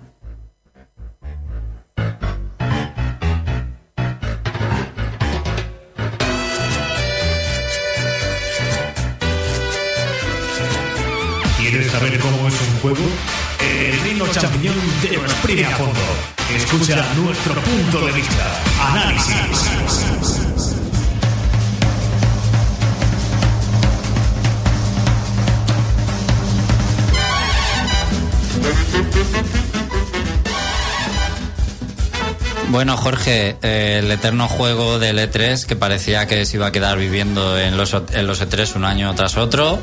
[11.58, 13.04] ¿Quieres saber cómo es un juego?
[14.18, 15.22] El reino champiñón te lo
[15.76, 16.00] fondo.
[16.52, 18.60] Escucha nuestro punto de vista.
[18.90, 19.70] Análisis.
[32.70, 37.56] Bueno, Jorge, el eterno juego del E3 que parecía que se iba a quedar viviendo
[37.56, 39.78] en los, en los E3 un año tras otro.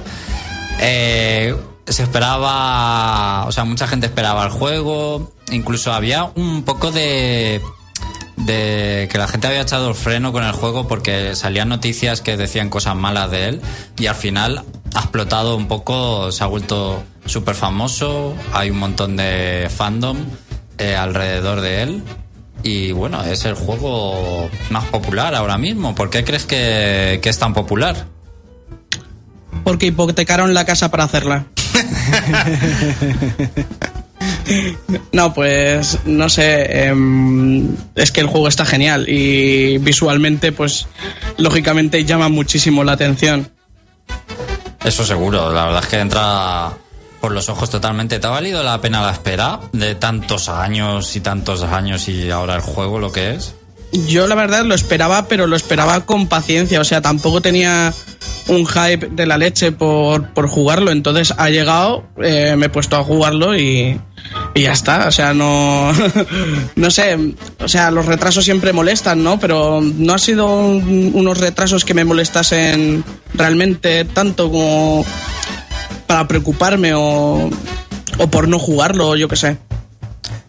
[0.81, 1.55] Eh,
[1.87, 7.61] se esperaba, o sea, mucha gente esperaba el juego, incluso había un poco de
[8.37, 12.37] de que la gente había echado el freno con el juego porque salían noticias que
[12.37, 13.61] decían cosas malas de él
[13.97, 19.15] y al final ha explotado un poco, se ha vuelto súper famoso, hay un montón
[19.15, 20.17] de fandom
[20.77, 22.03] eh, alrededor de él
[22.63, 25.93] y bueno, es el juego más popular ahora mismo.
[25.93, 28.07] ¿Por qué crees que, que es tan popular?
[29.63, 31.45] Porque hipotecaron la casa para hacerla.
[35.11, 36.87] No, pues no sé.
[36.87, 40.87] em, es que el juego está genial y visualmente, pues
[41.37, 43.49] lógicamente llama muchísimo la atención.
[44.83, 46.73] Eso seguro, la verdad es que entra
[47.19, 48.19] por los ojos totalmente.
[48.19, 52.55] ¿Te ha valido la pena la espera de tantos años y tantos años y ahora
[52.55, 53.55] el juego lo que es?
[54.07, 56.81] Yo la verdad lo esperaba, pero lo esperaba con paciencia.
[56.81, 57.93] O sea, tampoco tenía
[58.47, 60.91] un hype de la leche por, por jugarlo.
[60.91, 63.97] Entonces ha llegado, eh, me he puesto a jugarlo y,
[64.53, 65.07] y ya está.
[65.07, 65.91] O sea, no,
[66.75, 67.17] no sé.
[67.63, 69.39] O sea, los retrasos siempre molestan, ¿no?
[69.39, 75.05] Pero no ha sido un- unos retrasos que me molestasen realmente tanto como
[76.05, 77.49] para preocuparme o,
[78.17, 79.57] o por no jugarlo, yo qué sé.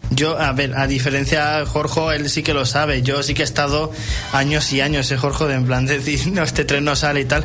[0.09, 3.01] Yo, a ver, a diferencia de Jorge, él sí que lo sabe.
[3.01, 3.91] Yo sí que he estado
[4.31, 7.21] años y años, eh, Jorge, de en plan de decir, no, este tren no sale
[7.21, 7.43] y tal.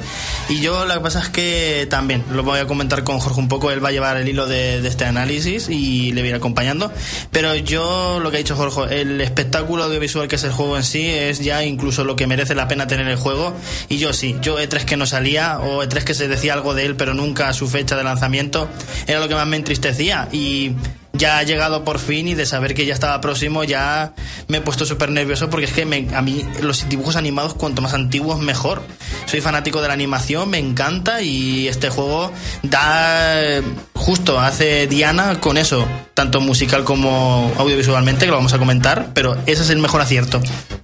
[0.48, 3.48] Y yo lo que pasa es que también lo voy a comentar con Jorge un
[3.48, 3.70] poco.
[3.70, 6.37] Él va a llevar el hilo de, de este análisis y le voy a ir
[6.37, 6.92] acompañando.
[7.31, 10.85] Pero yo, lo que ha dicho Jorge, el espectáculo audiovisual que es el juego en
[10.85, 13.55] sí es ya incluso lo que merece la pena tener el juego.
[13.88, 16.87] Y yo sí, yo E3 que no salía o E3 que se decía algo de
[16.87, 18.68] él, pero nunca su fecha de lanzamiento,
[19.07, 20.29] era lo que más me entristecía.
[20.33, 20.72] Y
[21.14, 24.14] ya ha llegado por fin y de saber que ya estaba próximo ya
[24.48, 27.83] me he puesto súper nervioso porque es que me- a mí los dibujos animados cuanto
[27.83, 28.83] más antiguos mejor.
[29.27, 33.61] Soy fanático de la animación, me encanta y este juego da
[33.94, 39.37] justo hace Diana con eso, tanto musical como audiovisualmente, que lo vamos a comentar, pero
[39.46, 40.40] ese es el mejor acierto.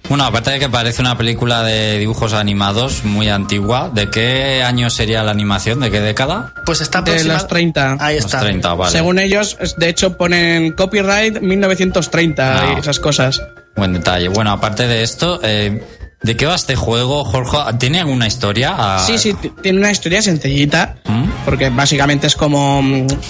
[0.09, 4.89] Bueno, aparte de que parece una película de dibujos animados muy antigua, ¿de qué año
[4.89, 5.79] sería la animación?
[5.79, 6.51] ¿De qué década?
[6.65, 7.97] Pues está De aproxima- los 30.
[7.99, 8.39] Ahí Los está.
[8.39, 8.91] 30, vale.
[8.91, 12.73] Según ellos, de hecho ponen copyright 1930 Ah.
[12.75, 13.39] y esas cosas.
[13.75, 14.29] Buen detalle.
[14.29, 15.83] Bueno, aparte de esto, eh,
[16.21, 17.57] ¿de qué va este juego, Jorge?
[17.77, 18.73] ¿Tiene alguna historia?
[18.77, 21.23] Ah, Sí, sí, tiene una historia sencillita, ¿Mm?
[21.45, 22.81] porque básicamente es como,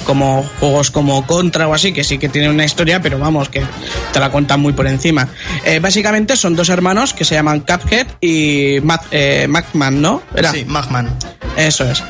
[0.06, 3.63] como juegos como Contra o así, que sí que tienen una historia, pero vamos, que
[4.12, 5.28] te la cuentan muy por encima.
[5.65, 10.21] Eh, básicamente son dos hermanos que se llaman Cuphead y Mac, eh, Macman, ¿no?
[10.36, 10.52] Era.
[10.52, 11.15] Sí, Magman.
[11.58, 12.04] Eso es.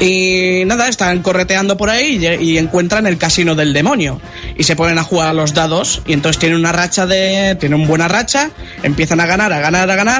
[0.00, 4.20] Y nada, están correteando por ahí y, y encuentran el casino del demonio.
[4.56, 6.02] Y se ponen a jugar a los dados.
[6.06, 7.56] Y entonces tienen una racha de.
[7.58, 8.50] Tienen una buena racha.
[8.82, 10.15] Empiezan a ganar, a ganar, a ganar.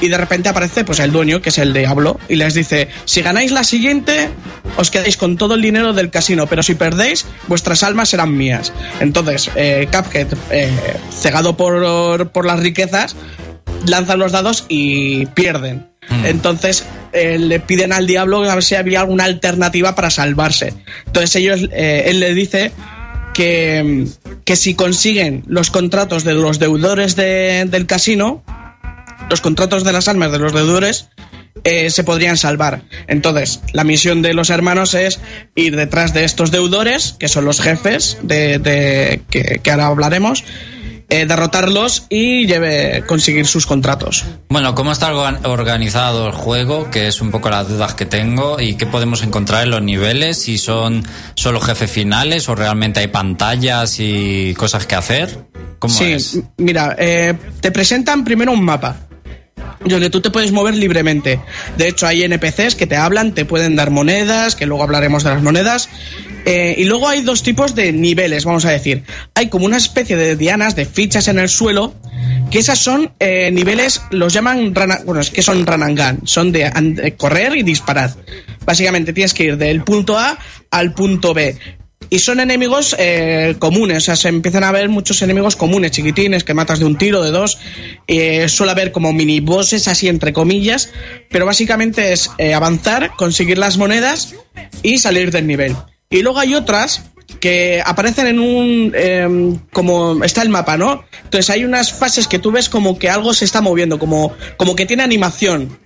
[0.00, 3.20] Y de repente aparece pues el dueño, que es el diablo, y les dice, si
[3.22, 4.28] ganáis la siguiente,
[4.76, 8.72] os quedáis con todo el dinero del casino, pero si perdéis, vuestras almas serán mías.
[9.00, 10.70] Entonces, eh, Cuphead, eh,
[11.10, 13.16] cegado por, por las riquezas,
[13.86, 15.88] lanzan los dados y pierden.
[16.24, 20.72] Entonces eh, le piden al diablo a ver si había alguna alternativa para salvarse.
[21.06, 22.72] Entonces ellos, eh, él le dice
[23.34, 24.06] que,
[24.44, 28.42] que si consiguen los contratos de los deudores de- del casino,
[29.30, 31.08] los contratos de las almas de los deudores,
[31.64, 32.82] eh, se podrían salvar.
[33.08, 35.18] Entonces, la misión de los hermanos es
[35.56, 40.44] ir detrás de estos deudores, que son los jefes de, de- que, que ahora hablaremos,
[41.10, 44.24] eh, derrotarlos y lleve, conseguir sus contratos.
[44.50, 46.90] Bueno, ¿cómo está organ- organizado el juego?
[46.90, 48.60] Que es un poco las dudas que tengo.
[48.60, 50.36] ¿Y qué podemos encontrar en los niveles?
[50.42, 51.02] Si son
[51.34, 55.46] solo jefes finales o realmente hay pantallas y cosas que hacer.
[55.78, 56.38] ¿Cómo sí, es?
[56.58, 58.96] mira, eh, te presentan primero un mapa
[59.88, 61.40] donde tú te puedes mover libremente.
[61.76, 65.30] De hecho, hay NPCs que te hablan, te pueden dar monedas, que luego hablaremos de
[65.30, 65.88] las monedas.
[66.44, 69.02] Eh, y luego hay dos tipos de niveles, vamos a decir.
[69.34, 71.94] Hay como una especie de dianas, de fichas en el suelo,
[72.50, 75.98] que esas son eh, niveles, los llaman, run and- bueno, es que son run and
[75.98, 78.10] gun, son de, de correr y disparar.
[78.64, 80.38] Básicamente tienes que ir del punto A
[80.70, 81.56] al punto B.
[82.10, 86.44] Y son enemigos eh, comunes, o sea, se empiezan a ver muchos enemigos comunes, chiquitines,
[86.44, 87.58] que matas de un tiro, de dos.
[88.06, 90.90] Eh, suele haber como mini bosses, así entre comillas,
[91.30, 94.34] pero básicamente es eh, avanzar, conseguir las monedas
[94.82, 95.76] y salir del nivel.
[96.10, 97.02] Y luego hay otras
[97.40, 98.92] que aparecen en un...
[98.94, 101.04] em, como está el mapa, ¿no?
[101.24, 104.74] Entonces hay unas fases que tú ves como que algo se está moviendo, como, como
[104.74, 105.78] que tiene animación.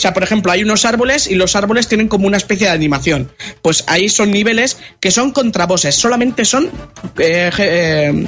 [0.00, 2.72] O sea, por ejemplo, hay unos árboles y los árboles tienen como una especie de
[2.72, 3.30] animación.
[3.60, 6.70] Pues ahí son niveles que son contra bosses, solamente son
[7.18, 8.26] eh, je- eh,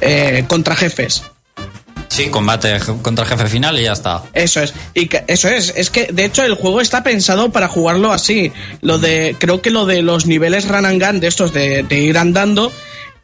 [0.00, 1.24] eh, contra jefes.
[2.06, 4.22] Sí, combate contra jefe final y ya está.
[4.32, 4.72] Eso es.
[4.94, 5.72] Y que- eso es.
[5.76, 8.52] Es que de hecho el juego está pensado para jugarlo así.
[8.80, 9.34] Lo de.
[9.40, 12.70] Creo que lo de los niveles run and gun de estos de, de ir andando.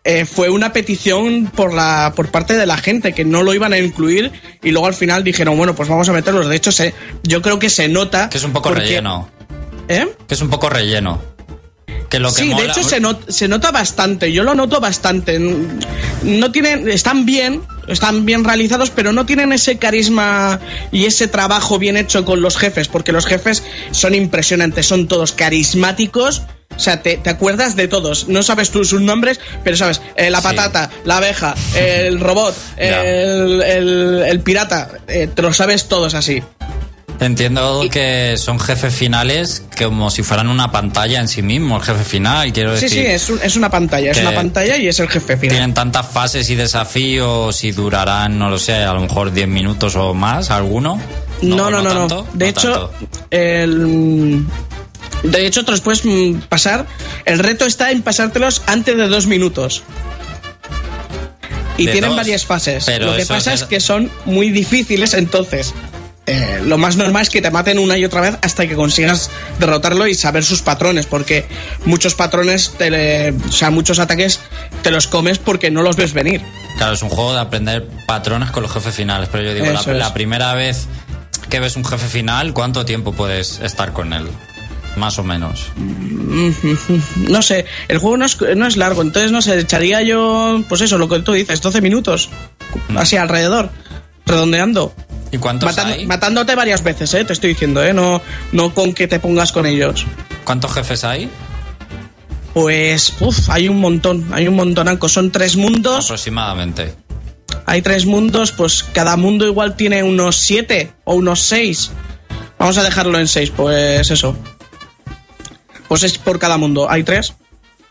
[0.05, 3.73] Eh, fue una petición por la por parte de la gente que no lo iban
[3.73, 4.33] a incluir
[4.63, 6.93] y luego al final dijeron bueno pues vamos a meterlos de hecho se
[7.23, 9.29] yo creo que se nota Que es un poco porque- relleno.
[9.89, 10.07] ¿eh?
[10.29, 11.21] Que es un poco relleno.
[12.15, 15.39] Que lo que sí, de hecho se, not- se nota bastante, yo lo noto bastante.
[16.23, 20.61] No tienen, están bien, están bien realizados, pero no tienen ese carisma
[20.93, 25.33] y ese trabajo bien hecho con los jefes, porque los jefes son impresionantes, son todos
[25.33, 26.43] carismáticos.
[26.77, 28.27] O sea, te, te acuerdas de todos.
[28.29, 30.45] No sabes tú sus nombres, pero sabes, eh, la Sí.
[30.45, 33.63] patata, la abeja, el robot, el-
[34.27, 36.43] el pirata, eh, te lo sabes todos así.
[37.21, 42.05] Entiendo que son jefes finales como si fueran una pantalla en sí mismo, el jefe
[42.05, 43.03] final, quiero Sí, decir.
[43.03, 45.55] sí, es, un- es una pantalla, es una pantalla y es el jefe final.
[45.57, 49.95] Tienen tantas fases y desafíos y durarán, no lo sé, a lo mejor 10 minutos
[49.97, 51.01] o más, alguno.
[51.41, 52.01] No, no, no, no.
[52.09, 52.91] tanto, De no hecho,
[53.31, 54.45] el.
[55.23, 56.85] De hecho, te los puedes mm, pasar.
[57.25, 59.83] El reto está en pasártelos antes de dos minutos.
[61.77, 62.85] Y tienen dos, varias fases.
[62.85, 65.73] pero Lo que pasa es- es que son muy difíciles, entonces.
[66.27, 69.31] Eh, lo más normal es que te maten una y otra vez hasta que consigas
[69.59, 71.45] derrotarlo y saber sus patrones, porque
[71.85, 74.41] muchos patrones, te le- o sea, muchos ataques
[74.83, 76.41] te los comes porque no los ves venir.
[76.79, 80.15] Claro, es un juego de aprender patrones con los jefes finales, pero yo digo, la,
[80.15, 80.87] primera vez
[81.51, 84.27] que ves un jefe final, ¿cuánto tiempo puedes estar con él?
[84.97, 85.67] Más o menos.
[87.17, 90.81] No sé, el juego no es, no es largo, entonces no sé, echaría yo, pues
[90.81, 92.29] eso, lo que tú dices, 12 minutos,
[92.97, 93.71] así alrededor,
[94.27, 94.95] redondeando.
[95.35, 96.07] ¿Y cuántos hay?
[96.07, 98.23] matándote varias veces, eh, te estoy diciendo, eh, no,
[98.53, 100.07] no con que te pongas con ellos.
[100.45, 101.29] ¿Cuántos jefes hay?
[102.53, 106.95] Pues, uff, hay un montón, hay un montonanco, son tres mundos, Aproximadamente.
[107.67, 111.91] hay tres mundos, pues cada mundo igual tiene unos siete o unos seis.
[112.57, 114.37] Vamos a dejarlo en seis, pues eso.
[115.89, 117.35] Pues es por cada mundo, hay tres.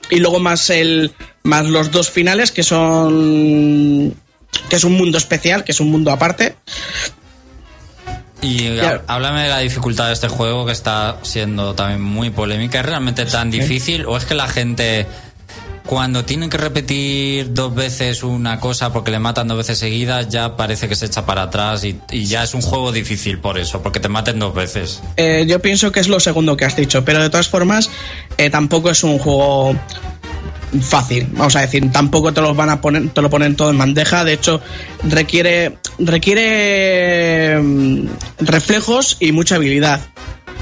[0.10, 1.14] Y luego más el
[1.44, 4.16] más los dos finales que son
[4.70, 6.56] que es un mundo especial, que es un mundo aparte.
[8.44, 9.02] Y Claro.
[9.08, 12.80] háblame de la dificultad de este juego que está siendo también muy polémica.
[12.82, 15.08] ¿Es realmente tan difícil o es que la gente
[15.86, 20.56] cuando tienen que repetir dos veces una cosa porque le matan dos veces seguidas ya
[20.56, 23.82] parece que se echa para atrás y, y ya es un juego difícil por eso,
[23.82, 25.02] porque te maten dos veces?
[25.18, 27.90] Eh, yo pienso que es lo segundo que has dicho, pero de todas formas
[28.38, 29.76] eh, tampoco es un juego
[30.82, 33.78] fácil, vamos a decir, tampoco te lo van a poner, te lo ponen todo en
[33.78, 34.62] bandeja, de hecho
[35.04, 38.08] requiere requiere mm,
[38.40, 40.02] reflejos y mucha habilidad.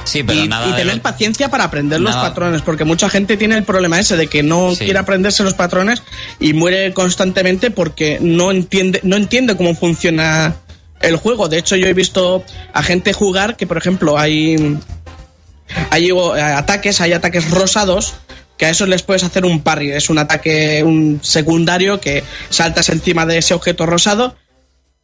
[0.03, 3.37] Sí, pero y, nada y de tener paciencia para aprender los patrones, porque mucha gente
[3.37, 4.85] tiene el problema ese de que no Sí.
[4.85, 6.01] quiere aprenderse los patrones
[6.39, 10.55] y muere constantemente porque no entiende, no entiende cómo funciona
[11.01, 11.49] el juego.
[11.49, 12.43] De hecho, yo he visto
[12.73, 14.77] a gente jugar que, por ejemplo, hay,
[15.91, 18.15] hay eh, ataques, hay ataques rosados
[18.61, 19.91] que a esos les puedes hacer un parry.
[19.91, 24.35] Es un ataque un secundario que saltas encima de ese objeto rosado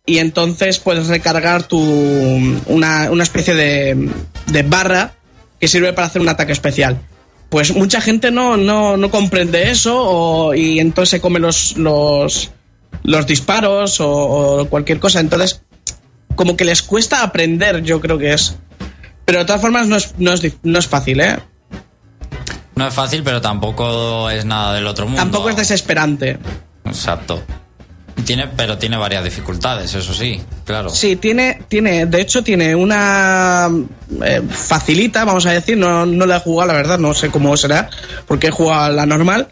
[0.05, 4.12] y entonces puedes recargar tu una, una especie de,
[4.45, 5.16] de barra
[5.60, 6.99] que sirve para hacer un ataque especial.
[7.49, 12.51] Pues mucha gente no, no, no comprende eso y entonces se come los, los,
[13.01, 15.20] los disparos o, cualquier cosa.
[15.20, 15.64] Entonces,
[16.36, 18.55] como que les cuesta aprender, yo creo que es.
[19.26, 21.39] Pero de todas formas no es, no es, no es fácil, ¿eh?
[22.78, 25.20] No es fácil, pero tampoco es nada del otro mundo.
[25.20, 26.38] Tampoco es desesperante.
[26.86, 27.42] Exacto.
[28.24, 30.90] Tiene, pero tiene varias dificultades, eso sí, claro.
[30.90, 33.70] Sí, tiene, tiene, de hecho tiene una
[34.24, 37.56] eh, facilita, vamos a decir, no, no la he jugado, la verdad, no sé cómo
[37.58, 37.90] será,
[38.28, 39.50] porque he jugado la normal.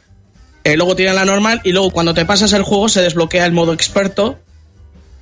[0.63, 3.53] Eh, luego tiene la normal y luego cuando te pasas el juego se desbloquea el
[3.53, 4.39] modo experto,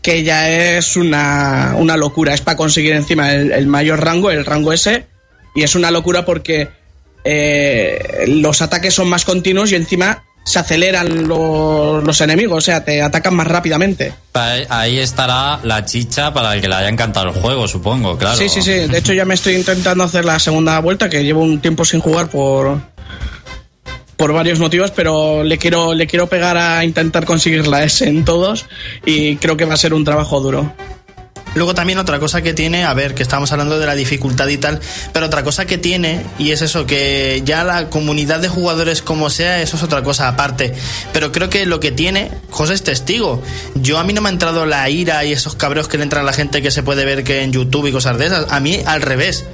[0.01, 4.45] que ya es una, una locura, es para conseguir encima el, el mayor rango, el
[4.45, 5.05] rango S,
[5.55, 6.69] y es una locura porque
[7.23, 12.83] eh, los ataques son más continuos y encima se aceleran los, los enemigos, o sea,
[12.83, 14.13] te atacan más rápidamente.
[14.33, 18.37] Ahí- estará la chicha para el que le haya encantado el juego, supongo, claro.
[18.37, 18.71] Sí, sí, sí.
[18.71, 22.01] De hecho, ya me estoy intentando hacer la segunda vuelta, que llevo un tiempo sin
[22.01, 22.77] jugar por
[24.17, 28.23] por varios motivos, pero le quiero le quiero pegar a intentar conseguir la S en
[28.23, 28.65] todos
[29.05, 30.71] y creo que va a ser un trabajo duro.
[31.55, 34.57] Luego también otra cosa que tiene, a ver, que estamos hablando de la dificultad y
[34.57, 34.79] tal,
[35.11, 39.29] pero otra cosa que tiene, y es eso, que ya la comunidad de jugadores como
[39.29, 40.73] sea, eso es otra cosa aparte.
[41.13, 43.41] Pero creo que lo que tiene, José es testigo.
[43.75, 46.23] Yo a mí no me ha entrado la ira y esos cabreos que le entran
[46.23, 48.51] a la gente que se puede ver que en YouTube y cosas de esas.
[48.51, 49.45] A mí al revés.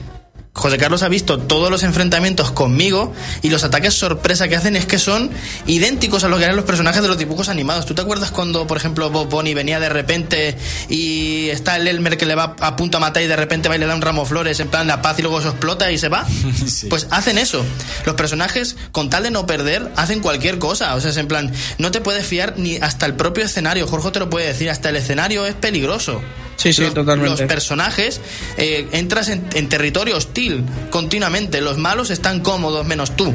[0.59, 4.85] José Carlos ha visto todos los enfrentamientos conmigo y los ataques sorpresa que hacen es
[4.85, 5.31] que son
[5.67, 7.85] idénticos a lo que eran los personajes de los dibujos animados.
[7.85, 10.57] ¿Tú te acuerdas cuando, por ejemplo, Bob Bunny venía de repente
[10.89, 13.77] y está el Elmer que le va a punto a matar y de repente va
[13.77, 15.91] y le da un ramo de flores en plan la paz y luego se explota
[15.91, 16.27] y se va?
[16.89, 17.63] Pues hacen eso.
[18.05, 20.95] Los personajes, con tal de no perder, hacen cualquier cosa.
[20.95, 23.87] O sea, es en plan, no te puedes fiar ni hasta el propio escenario.
[23.87, 26.21] Jorge te lo puede decir, hasta el escenario es peligroso.
[26.59, 27.29] Sí, sí, los, totalmente.
[27.29, 28.19] Los personajes,
[28.57, 31.61] eh, entras en, en territorio hostil continuamente.
[31.61, 33.33] Los malos están cómodos, menos tú.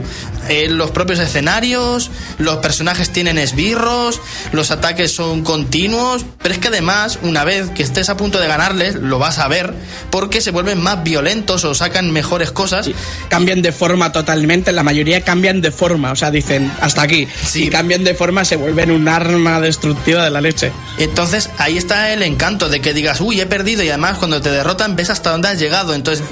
[0.48, 4.20] Eh, los propios escenarios, los personajes tienen esbirros,
[4.52, 6.26] los ataques son continuos.
[6.42, 9.48] Pero es que además, una vez que estés a punto de ganarles, lo vas a
[9.48, 9.72] ver,
[10.10, 12.90] porque se vuelven más violentos o sacan mejores cosas.
[13.30, 17.26] Cambian de forma totalmente, la mayoría cambian de forma, o sea, dicen hasta aquí.
[17.46, 17.64] Sí.
[17.64, 20.72] Y cambian de forma, se vuelven un arma destructiva de la leche.
[20.98, 24.50] Entonces ahí está el encanto de que digas, uy, he perdido y además cuando te
[24.50, 25.94] derrotan ves hasta dónde has llegado.
[25.94, 26.24] Entonces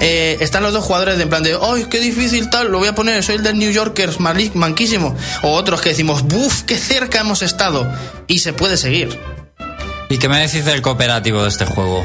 [0.00, 2.88] eh, están los dos jugadores de en plan de, ay, qué difícil tal, lo voy
[2.88, 5.16] a poner, soy el del New Yorkers, manquísimo.
[5.42, 7.86] O otros que decimos, buf, qué cerca hemos estado.
[8.26, 9.18] Y se puede seguir.
[10.08, 12.04] ¿Y qué me decís del cooperativo de este juego?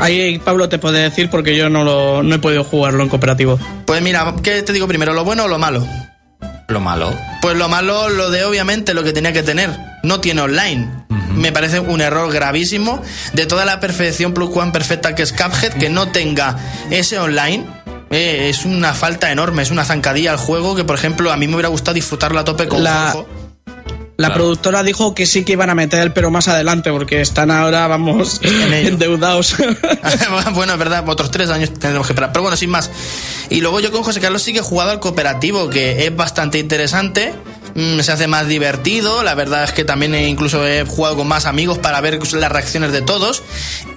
[0.00, 3.58] Ahí Pablo te puede decir porque yo no, lo, no he podido jugarlo en cooperativo.
[3.86, 5.86] Pues mira, ¿qué te digo primero, lo bueno o lo malo?
[6.68, 7.14] Lo malo.
[7.40, 9.91] Pues lo malo, lo de obviamente lo que tenía que tener.
[10.02, 10.88] No tiene online.
[11.34, 13.00] Me parece un error gravísimo
[13.32, 16.56] de toda la perfección plus one perfecta que es Cuphead, que no tenga
[16.90, 17.64] ese online.
[18.10, 21.46] eh, es una falta enorme, es una zancadilla al juego que, por ejemplo, a mí
[21.48, 23.28] me hubiera gustado disfrutarlo a tope con La- Juanjo.
[24.18, 24.34] La Claro.
[24.34, 28.40] productora dijo que sí que iban a meter, pero más adelante, porque están ahora, vamos,
[28.42, 29.56] En endeudados.
[30.54, 32.30] bueno, es verdad, otros tres años tendremos que esperar.
[32.32, 32.90] Pero bueno, sin más.
[33.48, 36.58] Y luego yo con José Carlos sí que he jugado al cooperativo, que es bastante
[36.58, 37.32] interesante.
[37.74, 39.22] Mm, Se hace más divertido.
[39.22, 42.92] La verdad es que también incluso he jugado con más amigos para ver las reacciones
[42.92, 43.42] de todos.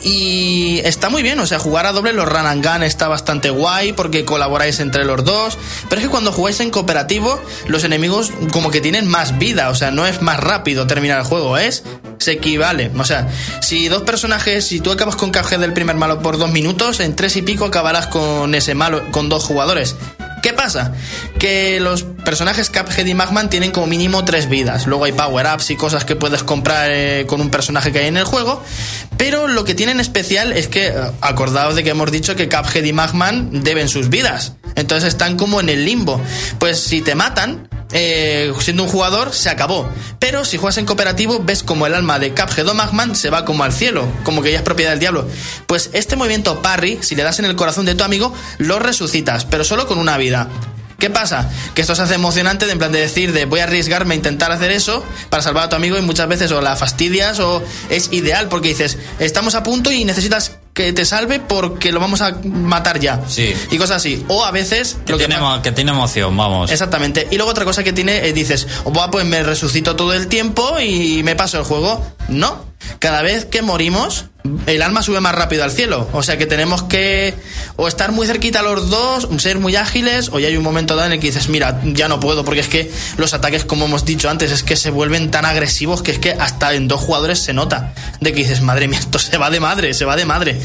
[0.01, 1.39] Y está muy bien.
[1.39, 5.05] O sea, jugar a doble los run and gun está bastante guay porque colaboráis entre
[5.05, 5.57] los dos.
[5.89, 9.69] Pero es que cuando jugáis en cooperativo, los enemigos como que tienen más vida.
[9.69, 11.83] O sea, no es más rápido terminar el juego, es.
[12.17, 12.91] Se equivale.
[12.97, 13.27] O sea,
[13.61, 17.15] si dos personajes, si tú acabas con Cuphead del primer malo por dos minutos, en
[17.15, 19.95] tres y pico acabarás con ese malo, con dos jugadores.
[20.45, 20.93] ¿Qué pasa?
[21.39, 24.85] Que los personajes Cuphead y Magman tienen como mínimo tres vidas.
[24.85, 28.17] Luego hay power-ups y cosas que puedes comprar eh, con un personaje que hay en
[28.17, 28.61] el juego.
[29.17, 32.83] Pero lo que tienen especial es que, eh, acordaos de que hemos dicho que Cuphead
[32.83, 34.53] y Magman deben sus vidas.
[34.75, 36.21] Entonces están como en el limbo.
[36.59, 39.89] Pues si te matan, eh, siendo un jugador, se acabó.
[40.19, 43.45] Pero si juegas en cooperativo, ves como el alma de Cuphead o Magman se va
[43.45, 45.27] como al cielo, como que ya es propiedad del diablo.
[45.67, 49.45] Pues este movimiento parry, si le das en el corazón de tu amigo, lo resucitas,
[49.45, 50.49] pero solo con una vida.
[50.99, 51.49] ¿Qué pasa?
[51.73, 54.17] Que esto se hace emocionante de en plan de decir de voy a arriesgarme a
[54.17, 57.61] intentar hacer eso para salvar a tu amigo y muchas veces o la fastidias o
[57.89, 62.21] es ideal porque dices estamos a punto y necesitas que te salve porque lo vamos
[62.21, 63.21] a matar ya.
[63.27, 63.53] Sí.
[63.71, 64.25] Y cosas así.
[64.27, 64.97] O a veces...
[65.05, 66.69] Que lo tiene, que tiene emoción, vamos.
[66.69, 67.27] Exactamente.
[67.31, 70.77] Y luego otra cosa que tiene, eh, dices, "Buah, pues me resucito todo el tiempo
[70.81, 72.05] y me paso el juego.
[72.27, 72.65] No.
[72.99, 74.25] Cada vez que morimos,
[74.67, 76.07] el alma sube más rápido al cielo.
[76.13, 77.33] O sea que tenemos que
[77.75, 81.07] o estar muy cerquita los dos, ser muy ágiles, o ya hay un momento dado
[81.07, 84.05] en el que dices, mira, ya no puedo, porque es que los ataques, como hemos
[84.05, 87.39] dicho antes, es que se vuelven tan agresivos que es que hasta en dos jugadores
[87.39, 87.93] se nota.
[88.21, 90.59] De que dices, madre mía, esto se va de madre, se va de madre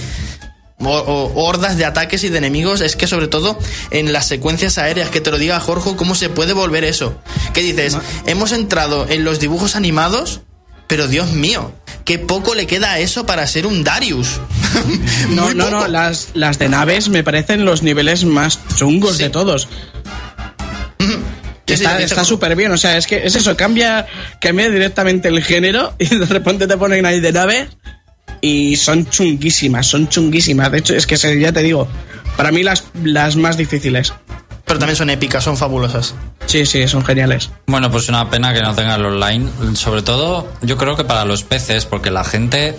[0.83, 3.59] o, o- hordas de ataques y de enemigos, es que sobre todo
[3.91, 7.14] en las secuencias aéreas, que te lo diga Jorge, ¿cómo se puede volver eso?
[7.53, 7.99] ¿Qué dices?
[8.24, 10.41] Hemos entrado en los dibujos animados,
[10.91, 11.72] pero Dios mío,
[12.05, 14.41] qué poco le queda a eso para ser un Darius.
[15.30, 19.24] No, no, no, las, las de naves me parecen los niveles más chungos Sí.
[19.24, 19.68] de todos.
[21.66, 24.07] Está súper bien, o sea, es que es eso, cambia,
[24.41, 27.68] cambia directamente el género y de repente te ponen ahí de nave
[28.41, 30.72] y son chunguísimas, son chunguísimas.
[30.72, 31.86] De hecho, es que ya te digo,
[32.36, 34.12] para mí las, las más difíciles.
[34.71, 36.14] Pero también son épicas, son fabulosas.
[36.47, 37.51] Sí, sí, son geniales.
[37.66, 39.51] Bueno, pues una pena que no tenga el online.
[39.75, 42.77] Sobre todo, yo creo que para los peces, porque la gente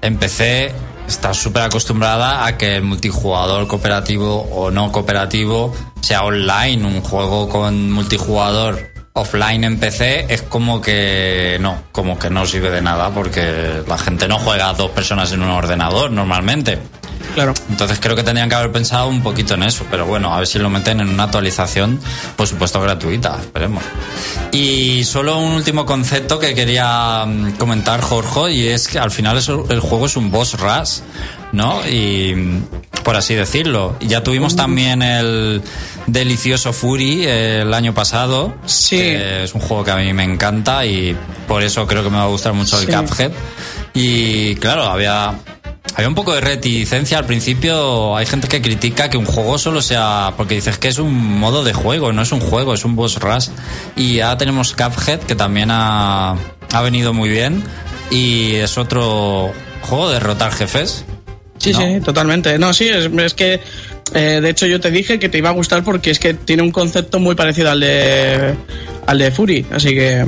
[0.00, 0.72] en PC
[1.06, 6.82] está súper acostumbrada a que el multijugador cooperativo o no cooperativo sea online.
[6.86, 12.70] Un juego con multijugador offline en PC es como que no, como que no sirve
[12.70, 16.78] de nada porque la gente no juega a dos personas en un ordenador normalmente.
[17.36, 17.52] Claro.
[17.68, 20.46] Entonces creo que tendrían que haber pensado un poquito en eso, pero bueno, a ver
[20.46, 22.00] si lo meten en una actualización,
[22.34, 23.84] por supuesto gratuita, esperemos.
[24.52, 29.36] Y solo un último concepto que quería mm, comentar, Jorge, y es que al final
[29.68, 31.00] el juego es un boss rush,
[31.52, 31.86] ¿no?
[31.86, 32.62] Y mm,
[33.04, 33.98] por así decirlo.
[34.00, 35.60] Ya tuvimos también el
[36.06, 38.54] delicioso Fury eh, el año pasado.
[38.64, 38.96] Sí.
[38.96, 41.14] que es un juego que a mí me encanta y
[41.46, 42.92] por eso creo que me va a gustar mucho el Sí.
[42.92, 43.32] Cuphead.
[43.92, 45.34] Y claro, había
[45.94, 48.16] había un poco de reticencia al principio.
[48.16, 50.34] Hay gente que critica que un juego solo sea.
[50.36, 53.18] Porque dices que es un modo de juego, no es un juego, es un boss
[53.20, 53.48] rush.
[53.96, 56.36] Y ya tenemos Cuphead, que también ha,
[56.72, 57.62] ha venido muy bien.
[58.10, 61.04] Y es otro juego de derrotar jefes.
[61.58, 61.78] Sí, ¿no?
[61.78, 62.58] sí, totalmente.
[62.58, 63.60] No, sí, es, es que
[64.14, 66.62] eh, de hecho yo te dije que te iba a gustar porque es que tiene
[66.62, 68.54] un concepto muy parecido al de
[69.06, 70.26] al de Fury, así que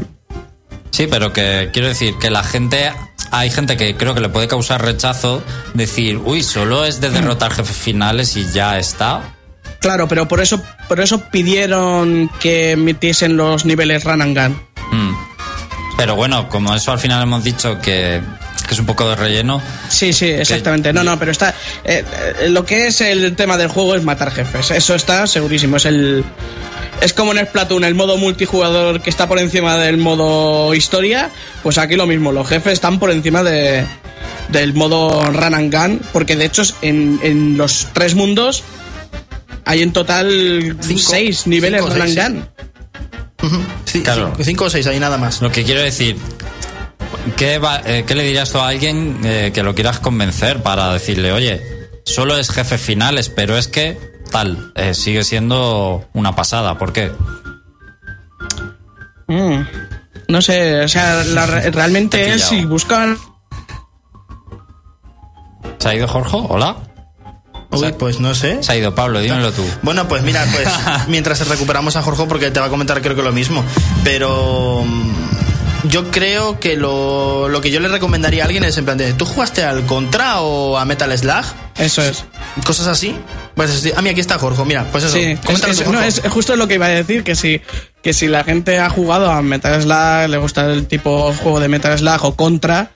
[0.91, 2.93] Sí, pero que quiero decir que la gente.
[3.31, 5.43] Hay gente que creo que le puede causar rechazo
[5.75, 9.35] decir, uy, solo es de derrotar jefes finales y ya está.
[9.81, 14.63] claro, pero por eso por eso pidieron que metiesen los niveles run and gun.
[14.93, 15.15] Mm.
[15.99, 18.23] Pero bueno, como eso al final hemos dicho que,
[18.69, 20.93] que es un poco de relleno, Sí, sí, exactamente.
[20.93, 21.51] No, no, pero está
[21.85, 22.05] eh,
[22.43, 24.71] eh, lo que es el tema del juego es matar jefes.
[24.71, 26.25] Eso está segurísimo, es el
[27.01, 31.31] es como en Splatoon, el modo multijugador que está por encima del modo historia,
[31.63, 33.87] pues aquí lo mismo, los jefes están por encima de,
[34.49, 38.65] del modo run and gun, porque de hecho en, en los tres mundos
[39.65, 41.01] hay en total Cinco.
[41.01, 42.49] seis niveles Cinco run and gun.
[43.85, 44.27] Sí, Claro.
[44.33, 45.41] cinco, cinco o seis, ahí nada más.
[45.41, 46.17] lo que quiero decir,
[47.37, 50.93] ¿qué, va- eh, qué le dirías tú a alguien eh, que lo quieras convencer para
[50.93, 51.63] decirle, oye,
[52.05, 53.99] solo es jefes finales, pero es que
[54.31, 56.79] tal, eh, sigue siendo una pasada?
[56.79, 57.11] ¿Por qué?
[59.29, 59.61] Mm.
[60.29, 63.17] No sé, o sea, la- realmente es si buscan
[65.79, 66.37] ¿Se ha ido Jorge?
[66.49, 66.77] ¿Hola?
[67.71, 68.63] Uy, pues no sé.
[68.63, 69.63] Se ha ido Pablo, dímelo tú.
[69.83, 70.69] Bueno, pues mira, pues
[71.09, 73.63] mientras recuperamos a Jorge, porque te va a comentar creo que lo mismo,
[74.03, 75.11] pero mm,
[75.89, 79.13] yo creo que lo, lo que yo le recomendaría a alguien es en plan de,
[79.15, 81.45] ¿tú jugaste al Contra o a Metal Slug?
[81.79, 82.25] eso es.
[82.67, 83.15] Cosas así.
[83.55, 86.03] Pues ah, mira, aquí está Jorge, mira, pues eso, Sí, es, coméntalo es- tú, no,
[86.03, 87.61] es justo lo que iba a decir, que si,
[88.03, 91.69] que si la gente ha jugado a Metal Slug, le gusta el tipo juego de
[91.69, 92.91] Metal Slug o Contra,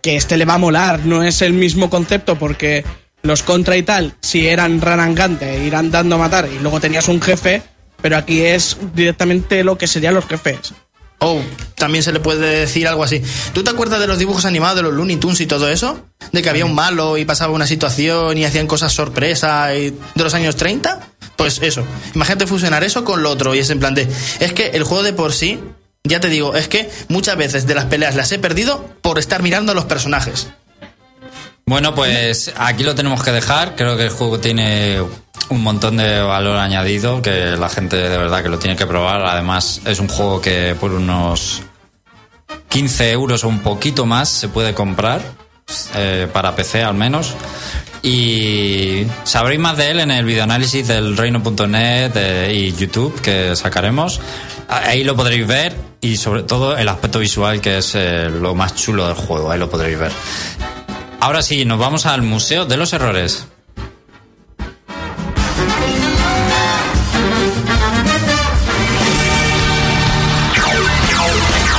[0.00, 2.84] que este le va a molar, no es el mismo concepto porque
[3.22, 6.58] los Contra y tal, si eran run and gun, te irán dando a matar y
[6.60, 7.62] luego tenías un jefe,
[8.02, 10.74] pero aquí es directamente lo que serían los jefes.
[11.18, 11.40] Oh,
[11.76, 13.22] también se le puede decir algo así.
[13.52, 16.04] ¿Tú te acuerdas de los dibujos animados de los Looney Tunes y todo eso?
[16.32, 20.22] De que había un malo y pasaba una situación y hacían cosas sorpresa y de
[20.22, 21.00] los años 30?
[21.36, 21.84] Pues eso,
[22.14, 24.08] imagínate fusionar eso con lo otro y es en plan de,
[24.40, 25.60] es que el juego de por sí,
[26.04, 29.42] ya te digo, es que muchas veces de las peleas las he perdido por estar
[29.42, 30.48] mirando a los personajes.
[31.66, 33.74] Bueno, pues aquí lo tenemos que dejar.
[33.74, 35.02] Creo que el juego tiene
[35.50, 39.24] un montón de valor añadido que la gente de verdad que lo tiene que probar.
[39.24, 41.62] Además, es un juego que por unos
[42.68, 45.22] 15 euros o un poquito más se puede comprar
[45.94, 47.34] eh, para PC al menos.
[48.02, 54.20] Y sabréis más de él en el videoanálisis del reino.net eh, y YouTube que sacaremos.
[54.68, 58.74] Ahí lo podréis ver y sobre todo el aspecto visual que es eh, lo más
[58.74, 59.50] chulo del juego.
[59.50, 60.12] Ahí lo podréis ver.
[61.20, 63.46] Ahora sí, nos vamos al Museo de los Errores.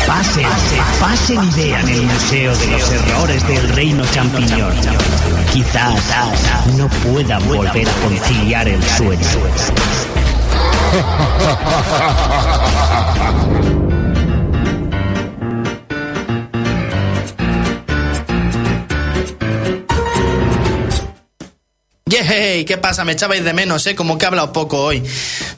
[0.07, 0.45] Pasen,
[0.99, 4.73] pasen y vean el Museo de los Errores del Reino Champiñón.
[5.51, 6.03] Quizás
[6.77, 9.25] no puedan volver a conciliar el sueño.
[22.07, 22.65] ¡Yey!
[22.65, 23.03] ¿Qué pasa?
[23.03, 23.95] Me echabais de menos, ¿eh?
[23.95, 25.01] Como que he hablado poco hoy.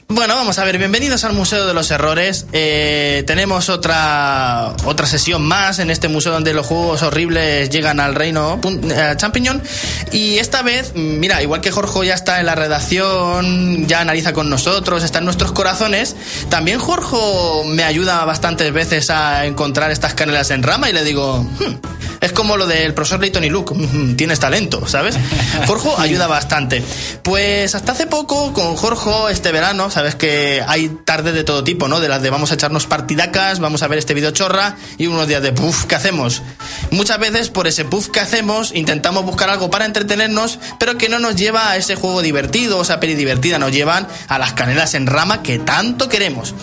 [0.08, 2.46] Bueno, vamos a ver, bienvenidos al Museo de los Errores.
[2.54, 8.14] Eh, tenemos otra, otra sesión más en este museo donde los juegos horribles llegan al
[8.14, 9.62] reino eh, champiñón.
[10.10, 14.48] Y esta vez, mira, igual que Jorge ya está en la redacción, ya analiza con
[14.48, 16.16] nosotros, está en nuestros corazones,
[16.48, 17.18] también Jorge
[17.66, 21.74] me ayuda bastantes veces a encontrar estas canelas en rama y le digo, "Hmm,
[22.20, 25.16] es como lo del profesor Layton y Luke, "Mm, tienes talento, ¿sabes?
[25.66, 26.82] Jorge ayuda bastante.
[27.22, 31.88] Pues hasta hace poco con Jorge este verano, sabes que hay tardes de todo tipo,
[31.88, 32.00] ¿no?
[32.00, 35.28] De las de vamos a echarnos partidacas, vamos a ver este video chorra y unos
[35.28, 36.42] días de puff, ¿qué hacemos?
[36.90, 41.18] Muchas veces por ese puff que hacemos intentamos buscar algo para entretenernos, pero que no
[41.18, 44.94] nos lleva a ese juego divertido, o esa peli divertida, nos llevan a las canelas
[44.94, 46.54] en rama que tanto queremos.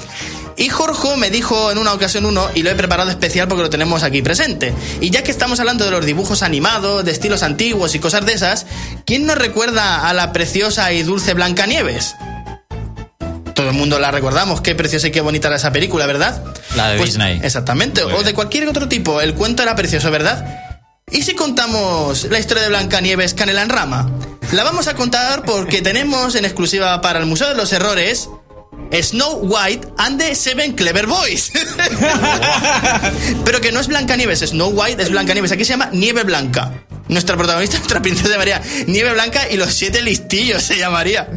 [0.58, 3.70] Y Jorge me dijo en una ocasión uno, y lo he preparado especial porque lo
[3.70, 4.74] tenemos aquí presente.
[5.01, 8.34] Y ya que estamos hablando de los dibujos animados, de estilos antiguos y cosas de
[8.34, 8.66] esas,
[9.06, 12.16] ¿quién nos recuerda a la preciosa y dulce Blancanieves?
[13.53, 16.43] Todo el mundo la recordamos, qué preciosa y qué bonita era esa película, ¿verdad?
[16.76, 17.39] La de Pues, Disney.
[17.43, 18.26] Exactamente, Muy o bien.
[18.28, 20.45] de cualquier otro tipo, el cuento era precioso, ¿verdad?
[21.12, 24.10] ¿Y si contamos la historia de Blancanieves Canela en Rama?
[24.51, 28.30] La vamos a contar porque tenemos en exclusiva para el Museo de los Errores
[28.92, 31.52] Snow White and the Seven Clever Boys.
[33.46, 35.52] Pero que no es Blancanieves, Snow White es Blancanieves.
[35.52, 36.72] Aquí se llama Nieve Blanca.
[37.08, 38.62] Nuestra protagonista, nuestra princesa María.
[38.88, 41.30] Nieve Blanca y los siete listillos se llamaría.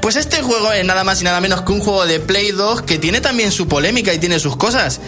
[0.00, 2.82] Pues este juego es nada más y nada menos que un juego de Play 2
[2.82, 5.00] que tiene también su polémica y tiene sus cosas.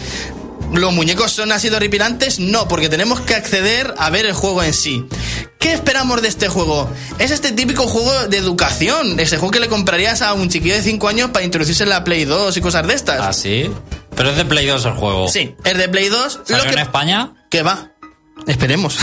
[0.73, 2.39] ¿Los muñecos son así de horripilantes?
[2.39, 5.05] No, porque tenemos que acceder a ver el juego en sí.
[5.59, 6.89] ¿Qué esperamos de este juego?
[7.19, 10.83] Es este típico juego de educación, ese juego que le comprarías a un chiquillo de
[10.83, 13.19] 5 años para introducirse en la Play 2 y cosas de estas.
[13.21, 13.71] ¿Ah, sí?
[14.15, 15.27] Pero es de Play 2 el juego.
[15.29, 16.41] Sí, es de Play 2.
[16.45, 16.75] ¿Salió Lo que...
[16.75, 17.33] en España?
[17.49, 17.91] ¿Qué va?
[18.45, 18.97] Esperemos.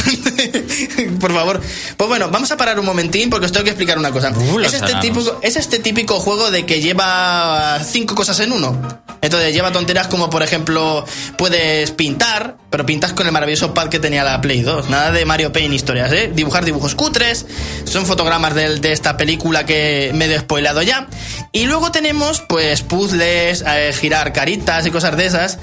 [1.20, 1.60] Por favor.
[1.96, 4.30] Pues bueno, vamos a parar un momentín porque os tengo que explicar una cosa.
[4.30, 9.03] Uh, es, este típico, es este típico juego de que lleva cinco cosas en uno.
[9.24, 11.06] Entonces lleva tonterías como, por ejemplo,
[11.38, 14.90] puedes pintar, pero pintas con el maravilloso pad que tenía la Play 2.
[14.90, 16.30] Nada de Mario Paint historias, ¿eh?
[16.34, 17.46] Dibujar dibujos cutres.
[17.86, 21.08] Son fotogramas de, esta película que medio he spoilado ya.
[21.52, 25.58] Y luego tenemos, pues, puzzles, eh, girar caritas y cosas de esas.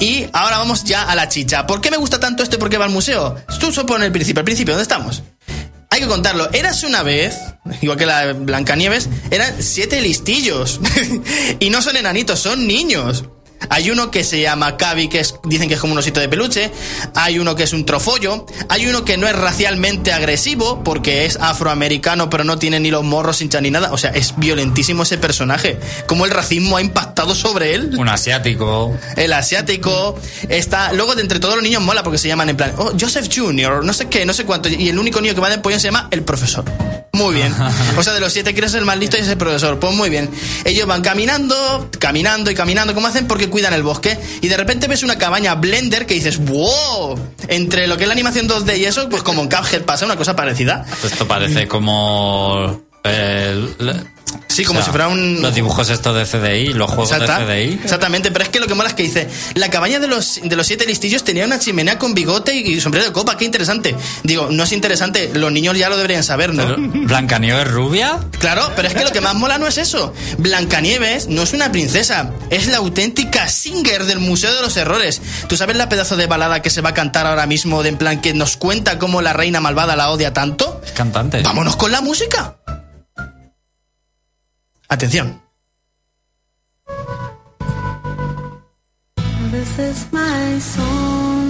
[0.00, 1.68] Y ahora vamos ya a la chicha.
[1.68, 3.36] ¿Por qué me gusta tanto esto y por qué va al museo?
[3.60, 4.40] Tú supone el principio.
[4.40, 5.22] ¿Al principio dónde estamos?
[5.94, 6.50] Hay que contarlo.
[6.52, 7.36] Érase una vez,
[7.80, 10.80] igual que la Blancanieves, eran siete listillos.
[11.60, 13.22] y no son enanitos, son niños.
[13.68, 16.28] Hay uno que se llama Cavi, que es, dicen que es como un osito de
[16.28, 16.70] peluche.
[17.14, 18.46] Hay uno que es un trofollo.
[18.68, 23.04] Hay uno que no es racialmente agresivo, porque es afroamericano, pero no tiene ni los
[23.04, 23.92] morros hinchas ni nada.
[23.92, 25.78] O sea, es violentísimo ese personaje.
[26.06, 27.94] Cómo el racismo ha impactado sobre él.
[27.96, 28.96] Un asiático.
[29.16, 30.92] El asiático está.
[30.92, 32.74] Luego, de entre todos los niños mola porque se llaman en plan.
[32.78, 34.68] Oh, Joseph Jr., no sé qué, no sé cuánto.
[34.68, 36.64] Y el único niño que va de pollo se llama el profesor.
[37.12, 37.54] Muy bien.
[37.96, 39.78] O sea, de los siete quieres ser el más listo y es el profesor.
[39.78, 40.28] Pues muy bien.
[40.64, 42.92] Ellos van caminando, caminando y caminando.
[42.92, 43.28] ¿Cómo hacen?
[43.28, 44.18] Porque cuidan el bosque.
[44.40, 47.16] Y de repente ves una cabaña Blender que dices, ¡wow!
[47.46, 50.16] Entre lo que es la animación 2D y eso, pues como en Cuphead pasa una
[50.16, 50.84] cosa parecida.
[51.04, 52.82] Esto parece como.
[53.04, 53.68] Eh,
[54.48, 57.40] Sí, como o sea, si fuera un- Los dibujos estos de CDI, los juegos Exacta-
[57.40, 57.80] de CDI.
[57.82, 60.56] Exactamente, pero es que lo que mola es que dice, la cabaña de los, de
[60.56, 63.94] los siete listillos tenía una chimenea con bigote y sombrero de copa, qué interesante.
[64.22, 66.64] Digo, no es interesante, los niños ya lo deberían saber, ¿no?
[67.06, 68.18] ¿Blancanieves rubia?
[68.38, 70.12] Claro, pero es que lo que más mola no es eso.
[70.38, 75.20] Blancanieves no es una princesa, es la auténtica singer del Museo de los Errores.
[75.48, 77.96] ¿Tú sabes la pedazo de balada que se va a cantar ahora mismo de en
[77.98, 80.80] plan que nos cuenta cómo la reina malvada la odia tanto?
[80.84, 81.42] Es cantante.
[81.42, 82.56] Vámonos con la música.
[84.94, 85.42] Atención.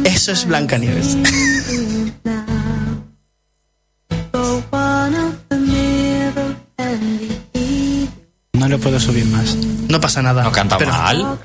[0.04, 1.18] Eso es Blancanieves.
[8.54, 9.56] No le puedo subir más.
[9.90, 10.42] No pasa nada.
[10.42, 11.38] No canta Pero mal.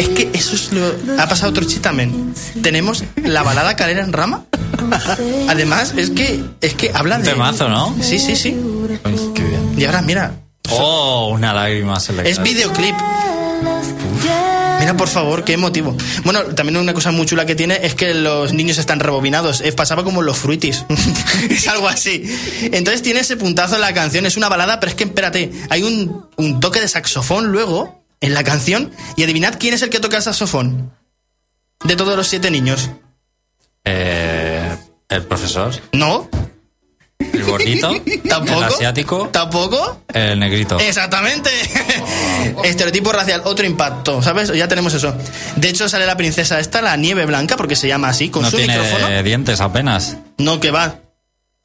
[0.00, 0.84] Es que eso es lo.
[1.22, 2.34] Ha pasado otro chiste también.
[2.60, 4.46] Tenemos la balada calera en rama.
[5.48, 6.44] Además, es que.
[6.60, 7.30] Es que habla de.
[7.30, 7.94] Temazo, ¿no?
[8.00, 8.56] Sí, sí, sí.
[9.32, 9.74] Qué bien.
[9.78, 10.43] Y ahora, mira.
[10.70, 12.44] Oh, una lágrima se le Es cae.
[12.44, 12.94] videoclip.
[14.80, 15.96] Mira, por favor, qué emotivo.
[16.24, 19.60] Bueno, también una cosa muy chula que tiene es que los niños están rebobinados.
[19.62, 20.84] Eh, pasaba como en los fruitis.
[21.50, 22.22] es algo así.
[22.72, 24.26] Entonces tiene ese puntazo en la canción.
[24.26, 28.34] Es una balada, pero es que, espérate, hay un, un toque de saxofón luego en
[28.34, 28.90] la canción.
[29.16, 30.92] Y adivinad quién es el que toca el saxofón.
[31.84, 32.90] De todos los siete niños.
[33.84, 34.76] Eh,
[35.08, 36.28] el profesor, ¿No?
[37.60, 37.94] El gordito,
[38.28, 38.58] ¿Tampoco?
[38.58, 40.02] el asiático, ¿Tampoco?
[40.12, 40.78] el negrito.
[40.80, 41.50] Exactamente.
[42.64, 44.48] Estereotipo racial, otro impacto, ¿sabes?
[44.52, 45.14] Ya tenemos eso.
[45.56, 48.50] De hecho, sale la princesa esta, la nieve blanca, porque se llama así, con no
[48.50, 49.22] su tiene micrófono.
[49.22, 50.16] dientes apenas.
[50.38, 50.96] No, que va.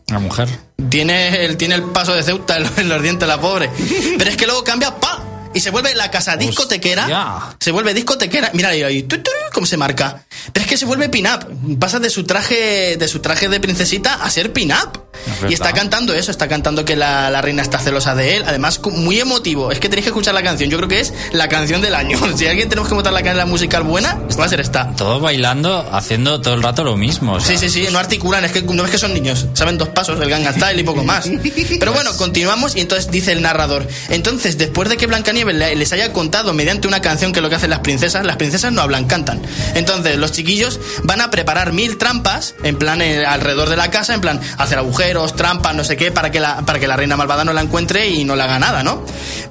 [0.08, 0.50] La mujer.
[0.90, 3.70] Tiene el, tiene el paso de Ceuta en los- en los dientes, la pobre.
[4.18, 5.24] Pero es que luego cambia, ¡pa!
[5.54, 7.04] Y se vuelve la casa discotequera.
[7.04, 7.58] Hostia.
[7.60, 8.52] Se vuelve discotequera.
[8.54, 9.08] Mira ahí, ahí,
[9.54, 10.24] cómo se marca.
[10.54, 11.46] Pero es que se vuelve pin-up.
[11.80, 15.04] Pasa de su traje de su traje de princesita a ser pin-up.
[15.46, 18.44] Es Y está cantando eso, está cantando que la, la reina está celosa de él.
[18.48, 19.72] Además, muy emotivo.
[19.72, 20.70] Es que tenéis que escuchar la canción.
[20.70, 22.18] Yo creo que es la canción del año.
[22.38, 24.94] Si alguien tenemos que votar la canción musical buena, va a ser esta.
[24.96, 27.34] Todos bailando, haciendo todo el rato lo mismo.
[27.34, 29.78] o sea, Sí, sí, sí, no articulan, es que no ves que son niños, saben
[29.78, 31.30] dos pasos, el Gangnam Style y poco más.
[31.80, 33.88] Pero bueno, continuamos y entonces dice el narrador.
[34.10, 37.50] Entonces, después de que Blancanieves le- les haya contado mediante una canción que es lo
[37.50, 39.42] que hacen las princesas, las princesas no hablan, cantan.
[39.76, 44.14] Entonces, los chiquillos van a preparar mil trampas, en plan eh, alrededor de la casa,
[44.14, 47.18] en plan hacer agujeros, trampas, no sé qué, para que la, para que la reina
[47.18, 49.04] malvada no la encuentre y no la haga nada, ¿no?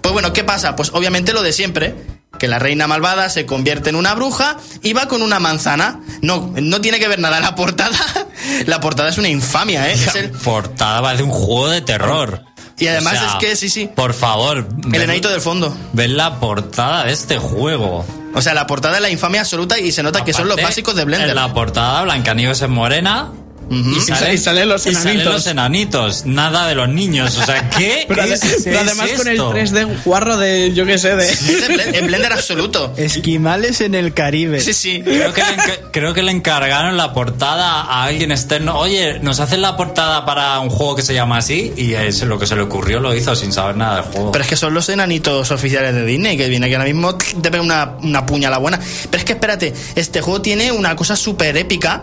[0.02, 0.76] Pues bueno, ¿qué pasa?
[0.76, 1.94] Pues obviamente lo de siempre
[2.38, 6.00] que la reina malvada se convierte en una bruja y va con una manzana.
[6.22, 7.40] No, no tiene que ver nada.
[7.40, 7.98] La portada,
[8.66, 9.94] la portada es una infamia, ¿eh?
[9.94, 12.44] Es el- Portada parece un juego de terror.
[12.78, 15.76] Y además O sea, es que, sí, sí, Por favor, el ven- enanito del fondo.
[15.92, 18.04] ven la portada de este juego.
[18.34, 20.94] O sea, la portada es la infamia absoluta y se nota que son los básicos
[20.94, 21.30] de Blender.
[21.30, 23.32] En la portada Blancanieves es morena.
[23.70, 25.24] Y, sale- y salen los y enanitos.
[25.32, 27.36] los enanitos, nada de los niños.
[27.36, 29.52] O sea, ¿qué Pero, ade- es, pero es además con el esto?
[29.54, 31.28] 3D, un cuarro de, yo qué sé, de...
[31.30, 32.92] Es es Blender absoluto.
[32.96, 34.60] Esquimales en el Caribe.
[34.60, 35.02] Sí, sí.
[35.04, 38.78] Creo que, le creo que le encargaron la portada a alguien externo.
[38.78, 41.72] Oye, nos hacen la portada para un juego que se llama así.
[41.76, 44.32] Y es lo que se le ocurrió lo hizo sin saber nada del juego.
[44.32, 47.50] Pero es que son los enanitos oficiales de Disney, que viene que ahora mismo te
[47.50, 48.78] pega una, una puña la buena.
[49.10, 52.02] Pero es que espérate, este juego tiene una cosa súper épica,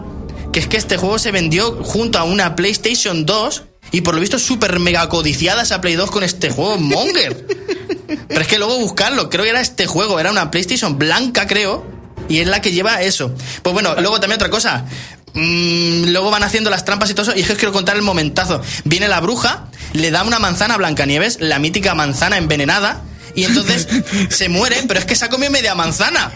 [0.56, 4.22] que es que este juego se vendió junto a una PlayStation 2 y por lo
[4.22, 7.46] visto súper mega codiciada esa Play 2 con este juego Monger.
[8.30, 11.86] Pero es que luego buscarlo, creo que era este juego, era una PlayStation blanca, creo,
[12.30, 13.36] y es la que lleva eso.
[13.64, 14.86] Pues bueno, luego también otra cosa.
[15.34, 17.98] Mm, luego van haciendo las trampas y todo eso, y es que os quiero contar
[17.98, 18.62] el momentazo.
[18.86, 23.02] Viene la bruja, le da una manzana a Blancanieves, la mítica manzana envenenada,
[23.36, 23.90] y entonces
[24.30, 26.32] se muere, pero es que se ha comido media manzana.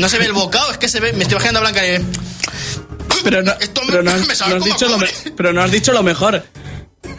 [0.00, 2.02] No se ve el bocado, es que se ve, me estoy imaginando a Blancanieves.
[3.22, 5.10] Pero no, Esto me- pero no has, me sabe no has como dicho lo me-
[5.36, 6.44] pero no has dicho lo mejor.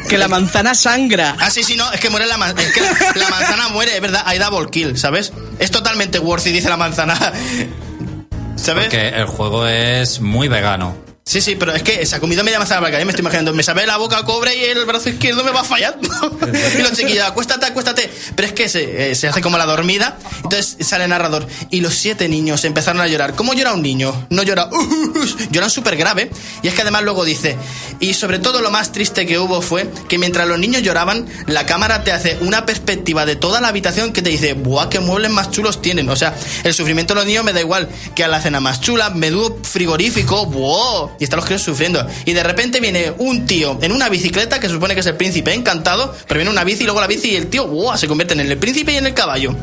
[0.09, 1.35] Que la manzana sangra.
[1.39, 2.61] Ah, sí, sí, no, es que muere la manzana.
[2.61, 5.31] Es que la, la manzana muere, es verdad, hay double kill, ¿sabes?
[5.59, 7.15] Es totalmente worthy, dice la manzana.
[8.55, 8.85] ¿Sabes?
[8.85, 10.95] Porque el juego es muy vegano.
[11.27, 12.99] Sí, sí, pero es que se ha comido media manzana blanca.
[12.99, 15.63] Yo me estoy imaginando, me sabe la boca cobre y el brazo izquierdo me va
[15.63, 16.07] fallando.
[16.77, 18.11] y los chiquillos, acuéstate, acuéstate.
[18.35, 20.19] Pero es que se, eh, se hace como la dormida.
[20.43, 21.47] Entonces sale el narrador.
[21.71, 23.33] Y los siete niños empezaron a llorar.
[23.33, 24.27] ¿Cómo llora un niño?
[24.29, 24.69] No llora.
[25.49, 26.29] lloran súper grave.
[26.61, 27.57] Y es que además luego dice.
[27.99, 31.65] Y sobre todo lo más triste que hubo fue que mientras los niños lloraban, la
[31.65, 35.31] cámara te hace una perspectiva de toda la habitación que te dice, ¡buah, qué muebles
[35.31, 36.07] más chulos tienen!
[36.07, 38.79] O sea, el sufrimiento de los niños me da igual que a la cena más
[38.79, 41.14] chula, menudo frigorífico, ¡buah!
[41.19, 42.05] Y están los críos sufriendo.
[42.25, 45.53] Y de repente viene un tío en una bicicleta, que supone que es el príncipe
[45.53, 47.69] encantado, pero viene una bici y luego la bici y el tío.
[47.97, 49.55] Se convierten en el príncipe y en el caballo.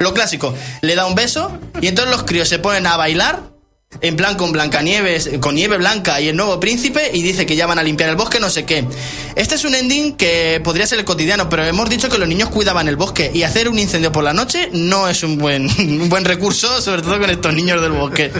[0.00, 3.53] Lo clásico, le da un beso y entonces los críos se ponen a bailar
[4.00, 7.66] en plan con Blancanieves, con Nieve Blanca y el nuevo príncipe y dice que ya
[7.66, 8.84] van a limpiar el bosque, no sé qué.
[9.36, 12.48] Este es un ending que podría ser el cotidiano, pero hemos dicho que los niños
[12.50, 16.08] cuidaban el bosque y hacer un incendio por la noche no es un buen, un
[16.08, 18.30] buen recurso, sobre todo con estos niños del bosque.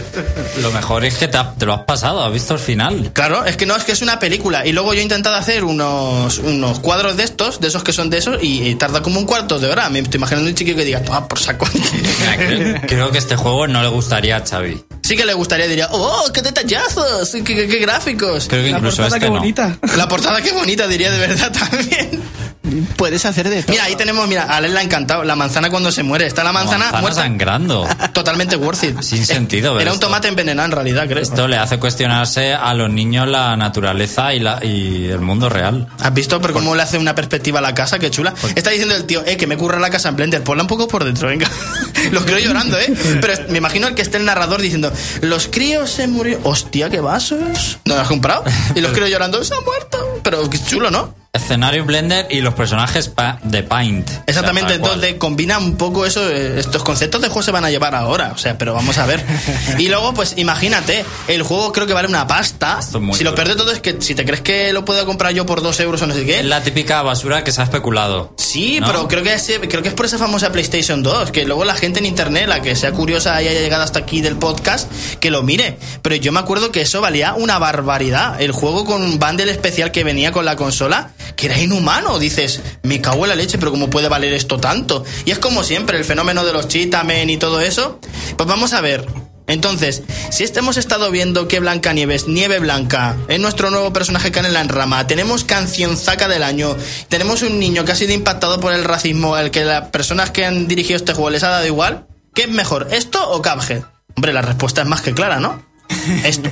[0.61, 3.11] Lo mejor es que te, te lo has pasado, has visto el final.
[3.13, 4.65] Claro, es que no, es que es una película.
[4.65, 8.09] Y luego yo he intentado hacer unos, unos cuadros de estos, de esos que son
[8.09, 9.89] de esos, y, y tarda como un cuarto de hora.
[9.89, 11.65] Me estoy imaginando un chiquillo que diga, toma por saco.
[12.37, 14.83] Creo, creo que este juego no le gustaría a Xavi.
[15.03, 18.47] sí que le gustaría, diría, oh, qué detallazos, qué, qué- qué gráficos.
[18.49, 19.39] Creo que La incluso portada, este qué no.
[19.39, 19.77] bonita.
[19.97, 22.21] La portada qué bonita, diría de verdad también.
[22.97, 23.73] Puedes hacer de todo.
[23.73, 25.23] Mira, ahí tenemos, mira, a Alex le ha encantado.
[25.23, 26.25] La manzana cuando se muere.
[26.25, 27.21] Está la manzana, Manzana muerta.
[27.21, 27.87] sangrando.
[28.11, 29.01] Totalmente worth it.
[29.01, 31.21] Sin sentido, Era un tomate envenenado en realidad, creo.
[31.21, 35.87] Esto le hace cuestionarse a los niños la naturaleza y, la, y el mundo real.
[36.01, 37.99] ¿Has visto pero cómo le hace una perspectiva a la casa?
[37.99, 38.33] Qué chula.
[38.55, 40.43] Está diciendo el tío, eh, que me curra la casa en Blender.
[40.43, 41.47] Ponla un poco por dentro, venga.
[42.11, 42.91] los creo llorando, eh.
[43.21, 44.91] Pero me imagino el que esté el narrador diciendo,
[45.21, 46.41] los críos se murieron.
[46.45, 47.79] Hostia, qué vasos.
[47.85, 48.43] ¿No lo has comprado?
[48.75, 50.19] Y los críos llorando, se ha muerto.
[50.23, 51.13] Pero qué chulo, ¿no?
[51.35, 54.09] Escenario Blender y los personajes pa- de Paint.
[54.27, 57.65] Exactamente, O sea, entonces combina un poco eso, eh, estos conceptos de juego se van
[57.65, 59.23] a llevar ahora, o sea, pero vamos a ver.
[59.77, 62.77] Y luego, pues imagínate, el juego creo que vale una pasta.
[62.79, 63.35] Es Si lo duro.
[63.35, 66.01] pierdes todo es que si te crees que lo puedo comprar yo por dos euros
[66.01, 66.39] o no sé qué.
[66.39, 68.33] Es la típica basura que se ha especulado.
[68.37, 68.87] Sí, ¿no?
[68.87, 71.75] pero creo que, es, creo que es por esa famosa PlayStation 2, que luego la
[71.75, 75.29] gente en internet, la que sea curiosa y haya llegado hasta aquí del podcast, que
[75.31, 75.77] lo mire.
[76.01, 78.39] Pero yo me acuerdo que eso valía una barbaridad.
[78.41, 82.19] El juego con un bundle especial que venía con la consola, que era inhumano.
[82.19, 85.03] Dices, me cago en la leche, pero ¿cómo puede valer esto tanto?
[85.25, 87.99] Y es como siempre, el fenómeno de los cheatamen y todo eso.
[88.37, 89.05] Pues vamos a ver.
[89.47, 90.01] Entonces,
[90.31, 94.69] si este hemos estado viendo que Blancanieves, Nieve Blanca, es nuestro nuevo personaje que en
[94.69, 96.75] rama, tenemos canción zaca del año,
[97.09, 100.45] tenemos un niño que ha sido impactado por el racismo, al que las personas que
[100.45, 103.83] han dirigido este juego les ha dado igual, ¿qué es mejor, esto o Cuphead?
[104.15, 105.63] Hombre, la respuesta es más que clara, ¿no?
[106.23, 106.51] Esto.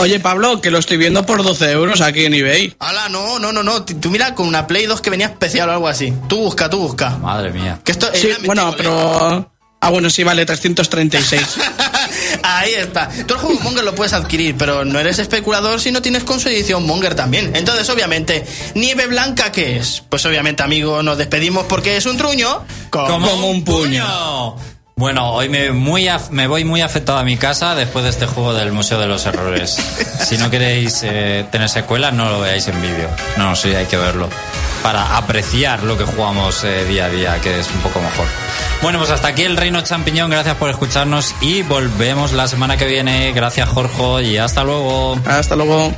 [0.00, 2.74] Oye, Pablo, que lo estoy viendo por 12 euros aquí en eBay.
[2.78, 3.84] Ala, no, no, no, no.
[3.84, 6.12] Tú mira con una Play 2 que venía especial o algo así.
[6.28, 7.10] Tú busca, tú busca.
[7.18, 7.80] Madre mía.
[7.84, 9.50] Que esto es Sí, bueno, pero...
[9.80, 11.58] Ah, bueno, sí, vale, 336.
[12.42, 13.08] Ahí está.
[13.26, 16.40] Tú el juego Monger lo puedes adquirir, pero no eres especulador si no tienes con
[16.40, 17.54] su edición Monger también.
[17.54, 20.02] Entonces, obviamente, Nieve Blanca, ¿qué es?
[20.08, 22.64] Pues obviamente, amigo, nos despedimos porque es un truño.
[22.90, 24.56] Como, Como un puño.
[24.98, 28.24] Bueno, hoy me, muy af- me voy muy afectado a mi casa después de este
[28.26, 29.72] juego del Museo de los Errores.
[30.24, 33.10] si no queréis eh, tener secuelas, no lo veáis en vídeo.
[33.36, 34.30] No, sí, hay que verlo.
[34.82, 38.24] Para apreciar lo que jugamos eh, día a día, que es un poco mejor.
[38.80, 40.30] Bueno, pues hasta aquí el Reino Champiñón.
[40.30, 43.32] Gracias por escucharnos y volvemos la semana que viene.
[43.32, 45.18] Gracias, Jorge, y hasta luego.
[45.26, 45.92] Hasta luego.